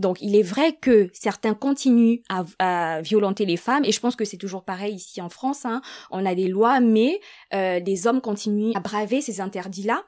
Donc 0.00 0.18
il 0.20 0.34
est 0.34 0.42
vrai 0.42 0.76
que 0.80 1.10
certains 1.12 1.54
continuent 1.54 2.20
à, 2.28 3.00
violenter 3.02 3.44
les 3.44 3.56
femmes 3.56 3.84
et 3.84 3.92
je 3.92 4.00
pense 4.00 4.16
que 4.16 4.24
c'est 4.24 4.38
toujours 4.38 4.64
pareil 4.64 4.94
ici 4.94 5.20
en 5.20 5.28
France. 5.28 5.64
Hein. 5.64 5.82
On 6.10 6.24
a 6.24 6.34
des 6.34 6.48
lois, 6.48 6.80
mais 6.80 7.20
euh, 7.54 7.80
des 7.80 8.06
hommes 8.06 8.20
continuent 8.20 8.72
à 8.74 8.80
braver 8.80 9.20
ces 9.20 9.40
interdits-là. 9.40 10.04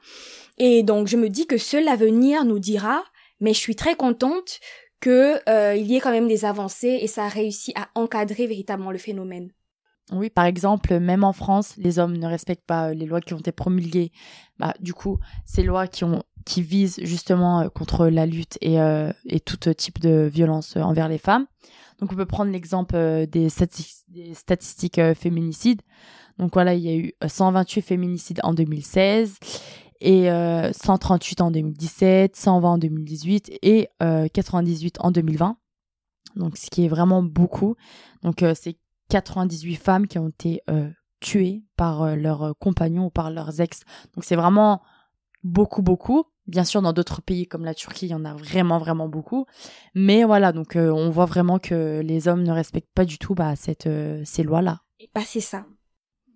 Et 0.57 0.83
donc 0.83 1.07
je 1.07 1.17
me 1.17 1.29
dis 1.29 1.45
que 1.45 1.57
seul 1.57 1.85
l'avenir 1.85 2.43
nous 2.45 2.59
dira. 2.59 3.03
Mais 3.39 3.53
je 3.53 3.59
suis 3.59 3.75
très 3.75 3.95
contente 3.95 4.61
que 5.03 5.37
euh, 5.49 5.75
il 5.75 5.85
y 5.85 5.97
ait 5.97 5.99
quand 5.99 6.13
même 6.13 6.29
des 6.29 6.45
avancées 6.45 6.97
et 7.01 7.07
ça 7.07 7.25
a 7.25 7.27
réussi 7.27 7.73
à 7.75 7.89
encadrer 7.93 8.47
véritablement 8.47 8.91
le 8.91 8.97
phénomène. 8.97 9.51
Oui, 10.13 10.29
par 10.29 10.45
exemple, 10.45 10.97
même 10.97 11.25
en 11.25 11.33
France, 11.33 11.73
les 11.75 11.99
hommes 11.99 12.15
ne 12.15 12.25
respectent 12.25 12.65
pas 12.65 12.89
euh, 12.89 12.93
les 12.93 13.05
lois 13.05 13.19
qui 13.19 13.33
ont 13.33 13.39
été 13.39 13.51
promulguées. 13.51 14.13
Bah, 14.59 14.73
du 14.79 14.93
coup, 14.93 15.19
ces 15.45 15.63
lois 15.63 15.87
qui 15.87 16.05
ont 16.05 16.23
qui 16.45 16.61
visent 16.61 16.99
justement 17.03 17.61
euh, 17.61 17.69
contre 17.69 18.07
la 18.07 18.25
lutte 18.25 18.57
et, 18.61 18.77
et 19.25 19.39
tout 19.41 19.57
type 19.73 19.99
de 19.99 20.29
violence 20.31 20.77
envers 20.77 21.09
les 21.09 21.17
femmes. 21.17 21.47
Donc, 21.99 22.13
on 22.13 22.15
peut 22.15 22.25
prendre 22.25 22.51
l'exemple 22.51 22.95
des, 23.27 23.49
des, 24.07 24.33
statistiques 24.33 25.01
féminicides. 25.15 25.81
Donc 26.39 26.53
voilà, 26.53 26.73
il 26.73 26.81
y 26.81 26.89
a 26.89 26.95
eu 26.95 27.13
128 27.25 27.81
féminicides 27.81 28.39
en 28.43 28.53
2016 28.53 29.37
et 30.01 30.27
138 30.73 31.41
en 31.41 31.51
2017, 31.51 32.35
120 32.35 32.69
en 32.69 32.77
2018 32.77 33.51
et 33.61 33.89
98 33.99 34.97
en 34.99 35.11
2020. 35.11 35.57
Donc, 36.35 36.57
ce 36.57 36.69
qui 36.69 36.85
est 36.85 36.87
vraiment 36.87 37.21
beaucoup. 37.21 37.75
Donc, 38.23 38.43
c'est 38.55 38.77
98 39.13 39.75
femmes 39.75 40.07
qui 40.07 40.17
ont 40.17 40.29
été 40.29 40.61
euh, 40.69 40.89
tuées 41.19 41.63
par 41.77 42.01
euh, 42.01 42.15
leurs 42.15 42.43
euh, 42.43 42.53
compagnons 42.59 43.05
ou 43.05 43.09
par 43.11 43.29
leurs 43.29 43.61
ex. 43.61 43.81
Donc 44.15 44.23
c'est 44.23 44.35
vraiment 44.35 44.81
beaucoup, 45.43 45.83
beaucoup. 45.83 46.25
Bien 46.47 46.63
sûr, 46.63 46.81
dans 46.81 46.93
d'autres 46.93 47.21
pays 47.21 47.47
comme 47.47 47.63
la 47.63 47.75
Turquie, 47.75 48.07
il 48.07 48.09
y 48.09 48.15
en 48.15 48.25
a 48.25 48.33
vraiment, 48.33 48.79
vraiment 48.79 49.07
beaucoup. 49.07 49.45
Mais 49.93 50.23
voilà, 50.23 50.51
donc 50.51 50.75
on 50.75 51.09
voit 51.09 51.25
vraiment 51.25 51.57
que 51.57 52.01
les 52.03 52.27
hommes 52.27 52.43
ne 52.43 52.51
respectent 52.51 52.93
pas 52.93 53.05
du 53.05 53.17
tout 53.17 53.33
bah, 53.33 53.55
cette, 53.55 53.87
ces 54.25 54.43
lois-là. 54.43 54.81
Bah, 55.15 55.21
c'est 55.25 55.39
ça. 55.39 55.65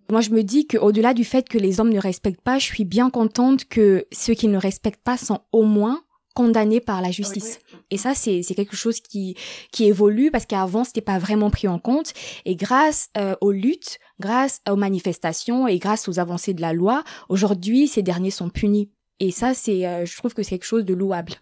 Moi, 0.09 0.21
je 0.21 0.29
me 0.29 0.43
dis 0.43 0.67
qu'au-delà 0.67 1.13
du 1.13 1.25
fait 1.25 1.49
que 1.49 1.57
les 1.57 1.79
hommes 1.79 1.91
ne 1.91 1.99
respectent 1.99 2.41
pas, 2.41 2.59
je 2.59 2.65
suis 2.65 2.85
bien 2.85 3.09
contente 3.09 3.65
que 3.65 4.07
ceux 4.11 4.33
qui 4.33 4.47
ne 4.47 4.57
respectent 4.57 5.03
pas 5.03 5.17
sont 5.17 5.41
au 5.51 5.63
moins 5.63 6.01
condamnés 6.33 6.79
par 6.79 7.01
la 7.01 7.09
justice. 7.09 7.57
Et 7.89 7.97
ça, 7.97 8.13
c'est 8.13 8.43
quelque 8.55 8.75
chose 8.75 8.99
qui 8.99 9.35
qui 9.71 9.85
évolue 9.85 10.29
parce 10.29 10.45
qu'avant, 10.45 10.83
c'était 10.83 11.01
pas 11.01 11.17
vraiment 11.17 11.49
pris 11.49 11.67
en 11.67 11.79
compte. 11.79 12.13
Et 12.45 12.55
grâce 12.55 13.09
euh, 13.17 13.35
aux 13.41 13.51
luttes, 13.51 13.97
grâce 14.19 14.61
aux 14.69 14.75
manifestations 14.75 15.67
et 15.67 15.79
grâce 15.79 16.07
aux 16.07 16.19
avancées 16.19 16.53
de 16.53 16.61
la 16.61 16.73
loi, 16.73 17.03
aujourd'hui, 17.27 17.87
ces 17.87 18.03
derniers 18.03 18.29
sont 18.29 18.49
punis. 18.49 18.91
Et 19.19 19.31
ça, 19.31 19.55
c'est, 19.55 19.87
euh, 19.87 20.05
je 20.05 20.15
trouve 20.15 20.35
que 20.35 20.43
c'est 20.43 20.51
quelque 20.51 20.65
chose 20.65 20.85
de 20.85 20.93
louable. 20.93 21.33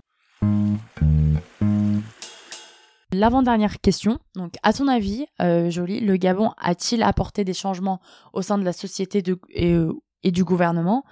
L'avant-dernière 3.19 3.80
question. 3.80 4.19
Donc, 4.36 4.54
à 4.63 4.73
ton 4.73 4.88
avis, 4.88 5.25
euh, 5.41 5.69
Jolie, 5.69 5.99
le 5.99 6.17
Gabon 6.17 6.51
a-t-il 6.58 7.04
apporté 7.04 7.43
des 7.43 7.54
changements 7.54 8.01
au 8.34 8.41
sein 8.41 8.58
de 8.58 8.63
la 8.63 8.73
société 8.73 9.23
et, 9.49 10.32
du 10.32 10.43
gouvernement? 10.43 11.04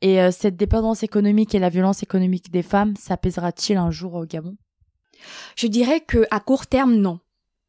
Et 0.00 0.30
cette 0.30 0.56
dépendance 0.56 1.02
économique 1.02 1.56
et 1.56 1.58
la 1.58 1.70
violence 1.70 2.04
économique 2.04 2.52
des 2.52 2.62
femmes 2.62 2.94
s'apaisera-t-il 2.96 3.76
un 3.78 3.90
jour 3.90 4.14
au 4.14 4.24
Gabon? 4.24 4.56
Je 5.56 5.66
dirais 5.66 6.00
que 6.00 6.24
à 6.30 6.40
court 6.40 6.66
terme, 6.66 6.94
non. 6.94 7.20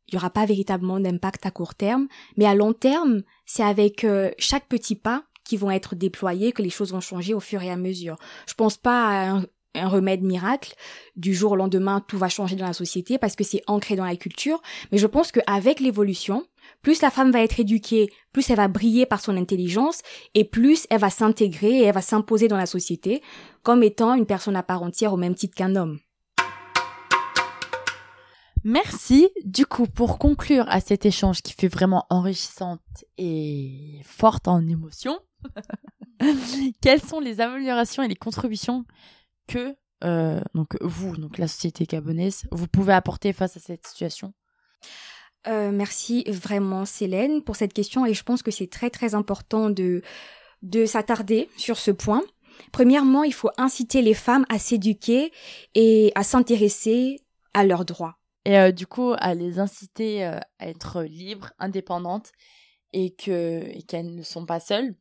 Il 0.08 0.16
y 0.16 0.18
aura 0.18 0.30
pas 0.30 0.46
véritablement 0.46 1.00
d'impact 1.00 1.46
à 1.46 1.52
court 1.52 1.76
terme, 1.76 2.08
mais 2.36 2.46
à 2.46 2.56
long 2.56 2.74
terme, 2.74 3.22
c'est 3.46 3.64
avec 3.64 4.04
euh, 4.04 4.32
chaque 4.38 4.68
petit 4.68 4.96
pas 4.96 5.24
qui 5.44 5.56
vont 5.58 5.72
être 5.72 5.96
déployés 5.96 6.52
que 6.52 6.62
les 6.62 6.70
choses 6.70 6.92
vont 6.92 7.00
changer 7.00 7.34
au 7.34 7.40
fur 7.40 7.62
et 7.62 7.72
à 7.72 7.76
mesure. 7.76 8.18
Je 8.48 8.54
pense 8.54 8.78
pas 8.78 9.08
à 9.08 9.30
un, 9.32 9.46
un 9.76 9.88
remède 9.88 10.22
miracle. 10.22 10.76
Du 11.16 11.34
jour 11.34 11.54
au 11.54 11.56
lendemain 11.56 12.04
tout 12.08 12.18
va 12.18 12.30
changer 12.30 12.56
dans 12.56 12.66
la 12.66 12.74
société 12.74 13.18
parce 13.18 13.36
que 13.36 13.44
c'est 13.44 13.62
ancré 13.68 13.96
dans 13.96 14.06
la 14.06 14.16
culture. 14.16 14.62
Mais 14.92 14.98
je 14.98 15.08
pense 15.08 15.32
qu'avec 15.32 15.80
l'évolution 15.80 16.46
plus 16.82 17.02
la 17.02 17.10
femme 17.10 17.32
va 17.32 17.42
être 17.42 17.60
éduquée 17.60 18.12
plus 18.32 18.50
elle 18.50 18.58
va 18.58 18.68
briller 18.68 19.06
par 19.06 19.22
son 19.22 19.36
intelligence 19.38 20.02
et 20.36 20.44
plus 20.44 20.86
elle 20.90 21.00
va 21.00 21.10
s'intégrer 21.10 21.80
et 21.80 21.84
elle 21.84 21.94
va 21.94 22.02
s'imposer 22.02 22.48
dans 22.48 22.58
la 22.58 22.66
société 22.66 23.22
comme 23.64 23.84
étant 23.84 24.14
une 24.14 24.26
personne 24.26 24.56
à 24.56 24.64
part 24.64 24.84
entière 24.84 25.14
au 25.14 25.18
même 25.18 25.36
titre 25.36 25.56
qu'un 25.56 25.76
homme. 25.76 26.00
Merci. 28.64 29.30
Du 29.46 29.66
coup, 29.66 29.88
pour 29.88 30.18
conclure 30.18 30.66
à 30.68 30.82
cet 30.82 31.06
échange 31.06 31.42
qui 31.42 31.54
fait 31.54 31.70
vraiment 31.70 32.06
enrichissante 32.10 32.82
et 33.18 34.02
forte 34.04 34.48
en 34.48 34.68
émotions, 34.68 35.18
quelles 36.82 37.02
sont 37.02 37.22
les 37.22 37.40
améliorations 37.40 38.04
et 38.04 38.08
les 38.08 38.16
contributions 38.16 38.86
que 39.50 39.76
euh, 40.04 40.40
donc 40.54 40.78
vous, 40.82 41.18
donc 41.18 41.38
la 41.38 41.48
société 41.48 41.86
gabonaise, 41.86 42.44
vous 42.52 42.68
pouvez 42.68 42.94
apporter 42.94 43.34
face 43.34 43.58
à 43.58 43.60
cette 43.60 43.86
situation? 43.86 44.34
Euh, 45.48 45.72
Merci 45.72 46.24
vraiment 46.28 46.86
Célène 46.86 47.44
pour 47.44 47.56
cette 47.56 47.74
question 47.74 48.06
et 48.06 48.14
je 48.14 48.24
pense 48.24 48.44
que 48.44 48.52
c'est 48.52 48.70
très 48.70 48.90
très 48.90 49.16
important 49.16 49.70
de 49.70 50.02
de 50.62 50.86
s'attarder 50.86 51.50
sur 51.56 51.78
ce 51.78 51.92
point. 51.92 52.22
Premièrement, 52.74 53.24
il 53.24 53.34
faut 53.34 53.52
inciter 53.58 54.02
les 54.02 54.14
femmes 54.14 54.46
à 54.50 54.60
s'éduquer 54.60 55.32
et 55.76 56.12
à 56.16 56.24
s'intéresser 56.24 57.22
à 57.54 57.64
leurs 57.64 57.86
droits 57.86 58.18
et 58.44 58.58
euh, 58.58 58.72
du 58.72 58.86
coup 58.86 59.14
à 59.18 59.34
les 59.34 59.60
inciter 59.60 60.24
à 60.26 60.42
être 60.60 61.04
libres, 61.04 61.52
indépendantes 61.60 62.32
et 62.92 63.12
qu'elles 63.12 64.16
ne 64.16 64.24
sont 64.24 64.46
pas 64.46 64.60
seules. 64.60 64.96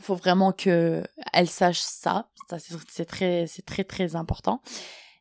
Faut 0.00 0.14
vraiment 0.14 0.52
que 0.52 1.02
elles 1.32 1.48
sachent 1.48 1.80
ça. 1.80 2.28
ça 2.50 2.58
c'est 2.88 3.04
très 3.04 3.46
c'est 3.46 3.64
très 3.64 3.84
très 3.84 4.16
important. 4.16 4.60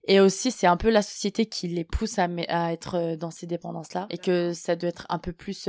Et 0.07 0.19
aussi, 0.19 0.51
c'est 0.51 0.67
un 0.67 0.77
peu 0.77 0.91
la 0.91 1.01
société 1.01 1.47
qui 1.47 1.67
les 1.67 1.83
pousse 1.83 2.19
à, 2.19 2.27
à 2.49 2.71
être 2.71 2.95
euh, 2.95 3.15
dans 3.15 3.31
ces 3.31 3.47
dépendances-là 3.47 4.05
et 4.11 4.19
que 4.19 4.53
ça 4.53 4.75
doit 4.75 4.89
être 4.89 5.07
un 5.09 5.17
peu 5.17 5.33
plus 5.33 5.67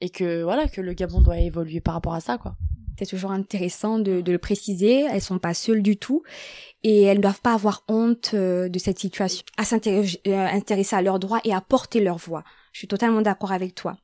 et 0.00 0.10
que 0.10 0.42
voilà 0.42 0.68
que 0.68 0.80
le 0.80 0.92
Gabon 0.92 1.20
doit 1.20 1.38
évoluer 1.38 1.80
par 1.80 1.94
rapport 1.94 2.14
à 2.14 2.20
ça, 2.20 2.38
quoi. 2.38 2.56
C'est 2.98 3.06
toujours 3.06 3.32
intéressant 3.32 3.98
de, 3.98 4.20
de, 4.20 4.32
le 4.32 4.38
préciser. 4.38 5.00
Elles 5.10 5.20
sont 5.20 5.40
pas 5.40 5.54
seules 5.54 5.82
du 5.82 5.96
tout 5.96 6.22
et 6.84 7.02
elles 7.02 7.16
ne 7.16 7.22
doivent 7.22 7.40
pas 7.40 7.54
avoir 7.54 7.82
honte 7.88 8.32
euh, 8.34 8.68
de 8.68 8.78
cette 8.78 9.00
situation, 9.00 9.44
à 9.56 9.64
s'intéresser 9.64 10.20
euh, 10.28 10.96
à 10.96 11.02
leurs 11.02 11.18
droits 11.18 11.40
et 11.44 11.52
à 11.52 11.60
porter 11.60 12.00
leur 12.00 12.18
voix. 12.18 12.44
Je 12.72 12.78
suis 12.78 12.88
totalement 12.88 13.22
d'accord 13.22 13.50
avec 13.50 13.74
toi. 13.74 13.96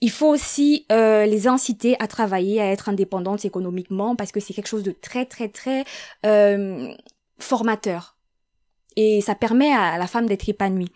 Il 0.00 0.10
faut 0.10 0.28
aussi 0.28 0.86
euh, 0.92 1.26
les 1.26 1.48
inciter 1.48 1.96
à 2.00 2.06
travailler, 2.06 2.60
à 2.60 2.66
être 2.70 2.88
indépendantes 2.88 3.44
économiquement 3.44 4.14
parce 4.14 4.30
que 4.30 4.40
c'est 4.40 4.54
quelque 4.54 4.68
chose 4.68 4.84
de 4.84 4.92
très 4.92 5.26
très 5.26 5.48
très 5.48 5.84
euh, 6.24 6.92
formateur 7.38 8.16
et 8.96 9.20
ça 9.20 9.34
permet 9.34 9.72
à 9.72 9.98
la 9.98 10.06
femme 10.06 10.26
d'être 10.26 10.48
épanouie. 10.48 10.92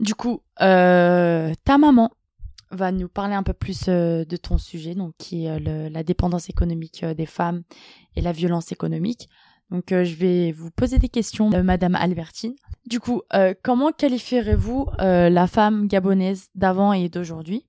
Du 0.00 0.14
coup, 0.14 0.42
euh, 0.60 1.52
ta 1.64 1.78
maman, 1.78 2.10
va 2.70 2.90
nous 2.90 3.08
parler 3.08 3.34
un 3.34 3.44
peu 3.44 3.52
plus 3.52 3.84
de 3.84 4.36
ton 4.36 4.58
sujet, 4.58 4.96
donc 4.96 5.14
qui 5.16 5.44
est 5.44 5.60
la 5.60 6.02
dépendance 6.02 6.50
économique 6.50 7.04
des 7.04 7.26
femmes 7.26 7.62
et 8.16 8.20
la 8.20 8.32
violence 8.32 8.72
économique. 8.72 9.28
Donc 9.70 9.86
je 9.90 10.14
vais 10.14 10.52
vous 10.52 10.70
poser 10.70 10.98
des 10.98 11.08
questions, 11.08 11.50
Madame 11.62 11.94
Albertine. 11.94 12.54
Du 12.86 13.00
coup, 13.00 13.22
comment 13.62 13.92
qualifierez-vous 13.92 14.88
la 14.98 15.46
femme 15.46 15.88
gabonaise 15.88 16.48
d'avant 16.54 16.92
et 16.92 17.08
d'aujourd'hui? 17.08 17.66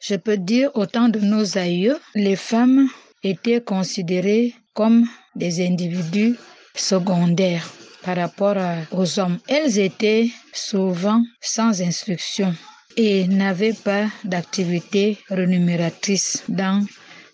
Je 0.00 0.16
peux 0.16 0.36
dire 0.36 0.70
au 0.74 0.86
temps 0.86 1.08
de 1.08 1.20
nos 1.20 1.56
aïeux, 1.56 1.98
les 2.14 2.36
femmes 2.36 2.88
étaient 3.22 3.60
considérées 3.60 4.54
comme 4.74 5.06
des 5.34 5.64
individus 5.66 6.36
secondaires 6.74 7.70
par 8.02 8.16
rapport 8.16 8.56
aux 8.92 9.18
hommes. 9.18 9.38
Elles 9.48 9.78
étaient 9.78 10.30
souvent 10.52 11.22
sans 11.40 11.80
instruction 11.80 12.54
et 12.96 13.26
n'avaient 13.28 13.72
pas 13.72 14.06
d'activité 14.24 15.18
rémunératrice 15.28 16.44
dans 16.48 16.84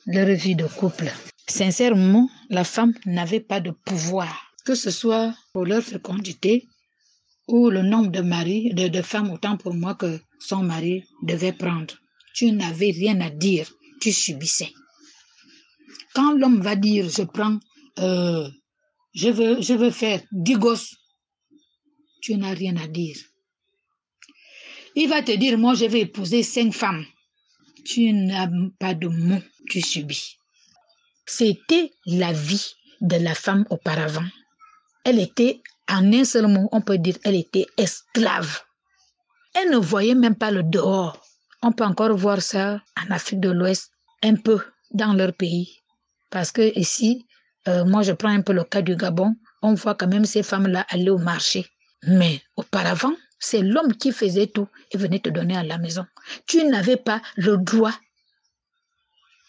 leur 0.07 0.29
vie 0.29 0.55
de 0.55 0.67
couple. 0.67 1.11
Sincèrement, 1.51 2.31
la 2.49 2.63
femme 2.63 2.95
n'avait 3.07 3.41
pas 3.41 3.59
de 3.59 3.73
pouvoir, 3.73 4.53
que 4.65 4.77
ce 4.77 4.93
soit 4.93 5.35
pour 5.53 5.65
leur 5.65 5.83
fécondité 5.83 6.69
ou 7.49 7.71
le 7.71 7.83
nombre 7.83 8.13
de 8.13 8.21
maris, 8.21 8.73
de, 8.73 9.03
femmes 9.03 9.31
autant 9.31 9.57
pour 9.57 9.75
moi 9.75 9.97
que 9.97 10.21
son 10.39 10.63
mari 10.63 11.03
devait 11.25 11.53
prendre. 11.53 11.93
Tu 12.35 12.53
n'avais 12.53 12.93
rien 12.93 13.21
à 13.21 13.31
dire, 13.31 13.69
tu 14.01 14.13
subissais. 14.13 14.73
Quand 16.15 16.33
l'homme 16.35 16.61
va 16.61 16.77
dire 16.77 17.11
je 17.11 17.25
prends, 17.25 17.59
euh, 17.99 18.49
je 19.13 19.31
veux, 19.31 19.91
faire 19.91 20.23
dix 20.31 20.55
gosses, 20.57 20.95
tu 22.23 22.37
n'as 22.37 22.55
rien 22.55 22.77
à 22.77 22.87
dire. 22.87 23.17
Il 24.95 25.09
va 25.09 25.21
te 25.23 25.33
dire, 25.33 25.59
moi, 25.59 25.75
je 25.75 25.87
vais 25.87 26.03
épouser 26.03 26.45
cinq 26.45 26.73
femmes. 26.73 27.05
Tu 27.85 28.13
n'as 28.13 28.49
pas 28.79 28.95
de 28.95 29.09
mots, 29.09 29.43
tu 29.69 29.81
subis. 29.81 30.40
C'était 31.33 31.93
la 32.07 32.33
vie 32.33 32.75
de 33.01 33.15
la 33.15 33.37
femme 33.37 33.65
auparavant. 33.71 34.27
Elle 35.05 35.21
était, 35.21 35.63
en 35.89 36.13
un 36.13 36.25
seul 36.25 36.49
mot, 36.49 36.69
on 36.73 36.81
peut 36.81 36.99
dire, 36.99 37.17
elle 37.23 37.37
était 37.37 37.67
esclave. 37.77 38.63
Elle 39.55 39.71
ne 39.71 39.77
voyait 39.77 40.17
même 40.17 40.35
pas 40.35 40.51
le 40.51 40.65
dehors. 40.65 41.23
On 41.63 41.71
peut 41.71 41.85
encore 41.85 42.15
voir 42.17 42.43
ça 42.43 42.83
en 43.01 43.15
Afrique 43.15 43.39
de 43.39 43.49
l'Ouest, 43.49 43.93
un 44.25 44.35
peu 44.35 44.59
dans 44.91 45.13
leur 45.13 45.33
pays. 45.33 45.79
Parce 46.31 46.51
que 46.51 46.77
ici, 46.77 47.25
euh, 47.69 47.85
moi 47.85 48.03
je 48.03 48.13
prends 48.13 48.35
un 48.37 48.43
peu 48.43 48.53
le 48.53 48.65
cas 48.65 48.83
du 48.83 48.97
Gabon, 48.97 49.37
on 49.63 49.75
voit 49.75 49.95
quand 49.95 50.09
même 50.09 50.25
ces 50.25 50.43
femmes-là 50.43 50.85
aller 50.89 51.11
au 51.11 51.19
marché. 51.19 51.65
Mais 52.09 52.43
auparavant, 52.57 53.15
c'est 53.39 53.63
l'homme 53.63 53.95
qui 53.95 54.11
faisait 54.11 54.49
tout 54.49 54.67
et 54.91 54.99
venait 54.99 55.21
te 55.21 55.31
donner 55.31 55.57
à 55.57 55.63
la 55.63 55.79
maison. 55.79 56.05
Tu 56.49 56.65
n'avais 56.65 56.97
pas 56.97 57.23
le 57.37 57.57
droit 57.57 57.95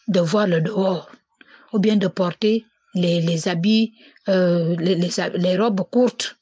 de 0.07 0.19
voir 0.19 0.45
le 0.45 0.61
dehors 0.61 1.09
ou 1.73 1.79
bien 1.79 1.95
de 1.95 2.07
porter 2.07 2.65
les, 2.93 3.47
habits, 3.47 3.93
euh, 4.27 4.75
les, 4.77 5.57
robes 5.57 5.89
courtes, 5.89 6.37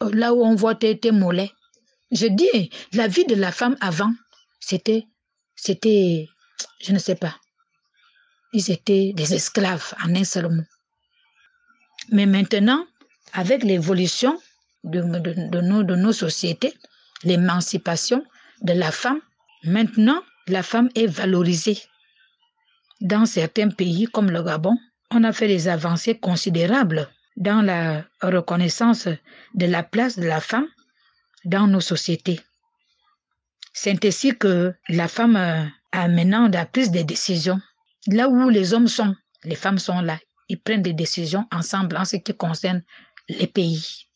là 0.00 0.32
où 0.34 0.42
on 0.44 0.54
voit 0.54 0.74
tes, 0.74 0.98
mollets. 1.12 1.52
Je 2.10 2.26
dis, 2.26 2.70
la 2.92 3.06
vie 3.06 3.24
de 3.26 3.34
la 3.34 3.52
femme 3.52 3.76
avant, 3.80 4.12
c'était, 4.58 5.06
c'était, 5.54 6.28
je 6.80 6.92
ne 6.92 6.98
sais 6.98 7.14
pas, 7.14 7.36
ils 8.52 8.70
étaient 8.70 9.12
des 9.14 9.34
esclaves 9.34 9.94
en 10.04 10.14
un 10.14 10.24
seul 10.24 10.48
mot. 10.48 10.64
Mais 12.10 12.26
maintenant, 12.26 12.84
avec 13.32 13.62
l'évolution, 13.62 14.40
de, 14.84 15.00
de, 15.00 15.82
de 15.82 15.94
nos 15.94 16.12
sociétés, 16.12 16.74
l'émancipation 17.24 18.24
de 18.62 18.72
la 18.72 18.90
femme. 18.90 19.20
Maintenant, 19.64 20.22
la 20.48 20.62
femme 20.62 20.88
est 20.94 21.06
valorisée. 21.06 21.78
Dans 23.00 23.24
certains 23.24 23.70
pays 23.70 24.06
comme 24.06 24.30
le 24.30 24.42
Gabon, 24.42 24.76
on 25.10 25.24
a 25.24 25.32
fait 25.32 25.48
des 25.48 25.68
avancées 25.68 26.18
considérables 26.18 27.08
dans 27.36 27.62
la 27.62 28.04
reconnaissance 28.20 29.08
de 29.54 29.66
la 29.66 29.82
place 29.82 30.18
de 30.18 30.26
la 30.26 30.40
femme 30.40 30.66
dans 31.44 31.66
nos 31.66 31.80
sociétés. 31.80 32.40
C'est 33.72 34.04
ainsi 34.04 34.36
que 34.36 34.74
la 34.88 35.08
femme 35.08 35.36
a 35.36 36.08
maintenant 36.08 36.48
la 36.48 36.66
prise 36.66 36.90
des 36.90 37.04
décisions. 37.04 37.60
Là 38.06 38.28
où 38.28 38.48
les 38.50 38.74
hommes 38.74 38.88
sont, 38.88 39.14
les 39.44 39.54
femmes 39.54 39.78
sont 39.78 40.00
là. 40.00 40.18
Ils 40.48 40.60
prennent 40.60 40.82
des 40.82 40.92
décisions 40.92 41.46
ensemble 41.52 41.96
en 41.96 42.04
ce 42.04 42.16
qui 42.16 42.34
concerne 42.34 42.82
les 43.28 43.46
pays. 43.46 44.06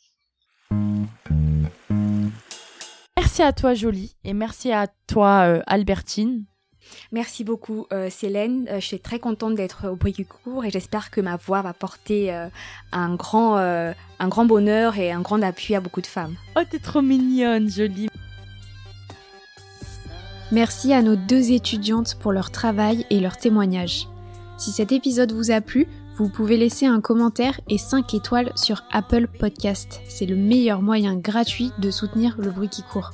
Merci 3.17 3.43
à 3.43 3.53
toi 3.53 3.75
Jolie 3.75 4.17
et 4.25 4.35
merci 4.35 4.73
à 4.73 4.87
toi 5.07 5.47
euh, 5.47 5.63
Albertine. 5.67 6.45
Merci 7.13 7.45
beaucoup 7.45 7.87
euh, 7.93 8.11
Célène. 8.11 8.67
Euh, 8.71 8.81
je 8.81 8.87
suis 8.87 9.01
très 9.01 9.19
contente 9.19 9.55
d'être 9.55 9.89
au 9.89 9.97
bruit 9.97 10.13
du 10.13 10.25
cours 10.25 10.65
et 10.65 10.71
j'espère 10.71 11.11
que 11.11 11.21
ma 11.21 11.37
voix 11.37 11.63
va 11.63 11.73
porter 11.73 12.33
euh, 12.33 12.49
un 12.93 13.15
grand 13.15 13.57
un 13.57 14.29
grand 14.29 14.45
bonheur 14.45 14.97
et 14.99 15.13
un 15.13 15.21
grand 15.21 15.43
appui 15.43 15.75
à 15.75 15.81
beaucoup 15.81 16.01
de 16.01 16.07
femmes. 16.07 16.35
Oh, 16.57 16.61
t'es 16.69 16.79
trop 16.79 17.03
mignonne, 17.03 17.71
jolie. 17.71 18.09
Merci 20.53 20.93
à 20.93 21.03
nos 21.03 21.17
deux 21.17 21.53
étudiantes 21.53 22.17
pour 22.21 22.33
leur 22.33 22.51
travail 22.51 23.07
et 23.11 23.21
leur 23.21 23.37
témoignage. 23.37 24.07
Si 24.57 24.71
cet 24.71 24.93
épisode 24.93 25.33
vous 25.33 25.51
a 25.51 25.61
plu, 25.61 25.87
vous 26.17 26.29
pouvez 26.29 26.57
laisser 26.57 26.87
un 26.87 27.01
commentaire 27.01 27.61
et 27.69 27.79
5 27.79 28.15
étoiles 28.15 28.53
sur 28.55 28.85
Apple 28.93 29.27
Podcast. 29.27 30.01
C'est 30.09 30.27
le 30.27 30.37
meilleur 30.37 30.81
moyen 30.81 31.17
gratuit 31.17 31.73
de 31.79 31.91
soutenir 31.91 32.37
le 32.39 32.51
bruit 32.51 32.69
qui 32.69 32.83
court. 32.83 33.11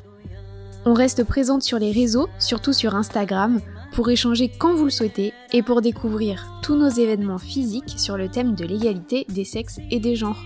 On 0.86 0.94
reste 0.94 1.24
présente 1.24 1.62
sur 1.62 1.78
les 1.78 1.92
réseaux, 1.92 2.28
surtout 2.38 2.72
sur 2.72 2.94
Instagram, 2.94 3.60
pour 3.92 4.08
échanger 4.08 4.48
quand 4.48 4.74
vous 4.74 4.84
le 4.84 4.90
souhaitez 4.90 5.34
et 5.52 5.62
pour 5.62 5.82
découvrir 5.82 6.46
tous 6.62 6.74
nos 6.74 6.88
événements 6.88 7.38
physiques 7.38 7.98
sur 7.98 8.16
le 8.16 8.28
thème 8.28 8.54
de 8.54 8.64
l'égalité 8.64 9.26
des 9.28 9.44
sexes 9.44 9.78
et 9.90 10.00
des 10.00 10.16
genres. 10.16 10.42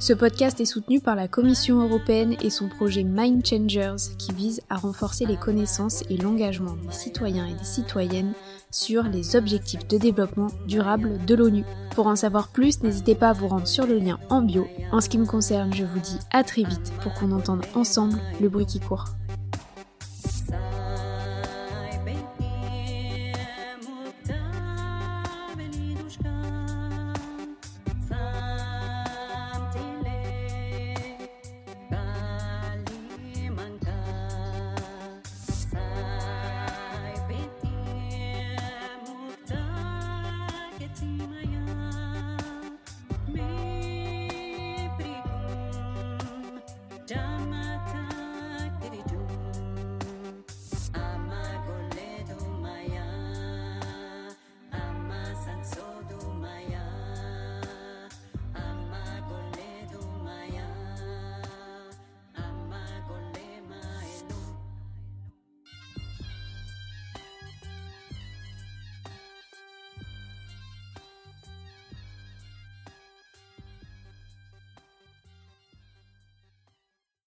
Ce 0.00 0.12
podcast 0.12 0.60
est 0.60 0.66
soutenu 0.66 1.00
par 1.00 1.14
la 1.14 1.28
Commission 1.28 1.80
européenne 1.80 2.36
et 2.42 2.50
son 2.50 2.68
projet 2.68 3.04
Mind 3.04 3.46
Changers 3.46 3.96
qui 4.18 4.32
vise 4.32 4.60
à 4.68 4.76
renforcer 4.76 5.26
les 5.26 5.36
connaissances 5.36 6.02
et 6.10 6.16
l'engagement 6.16 6.74
des 6.74 6.92
citoyens 6.92 7.46
et 7.46 7.54
des 7.54 7.64
citoyennes 7.64 8.32
sur 8.70 9.04
les 9.04 9.36
objectifs 9.36 9.86
de 9.88 9.98
développement 9.98 10.48
durable 10.66 11.24
de 11.26 11.34
l'ONU. 11.34 11.64
Pour 11.94 12.06
en 12.06 12.16
savoir 12.16 12.48
plus, 12.48 12.82
n'hésitez 12.82 13.14
pas 13.14 13.30
à 13.30 13.32
vous 13.32 13.48
rendre 13.48 13.66
sur 13.66 13.86
le 13.86 13.98
lien 13.98 14.18
en 14.28 14.42
bio. 14.42 14.66
En 14.92 15.00
ce 15.00 15.08
qui 15.08 15.18
me 15.18 15.26
concerne, 15.26 15.72
je 15.72 15.84
vous 15.84 16.00
dis 16.00 16.18
à 16.32 16.44
très 16.44 16.62
vite 16.62 16.92
pour 17.02 17.14
qu'on 17.14 17.32
entende 17.32 17.64
ensemble 17.74 18.18
le 18.40 18.48
bruit 18.48 18.66
qui 18.66 18.80
court. 18.80 19.06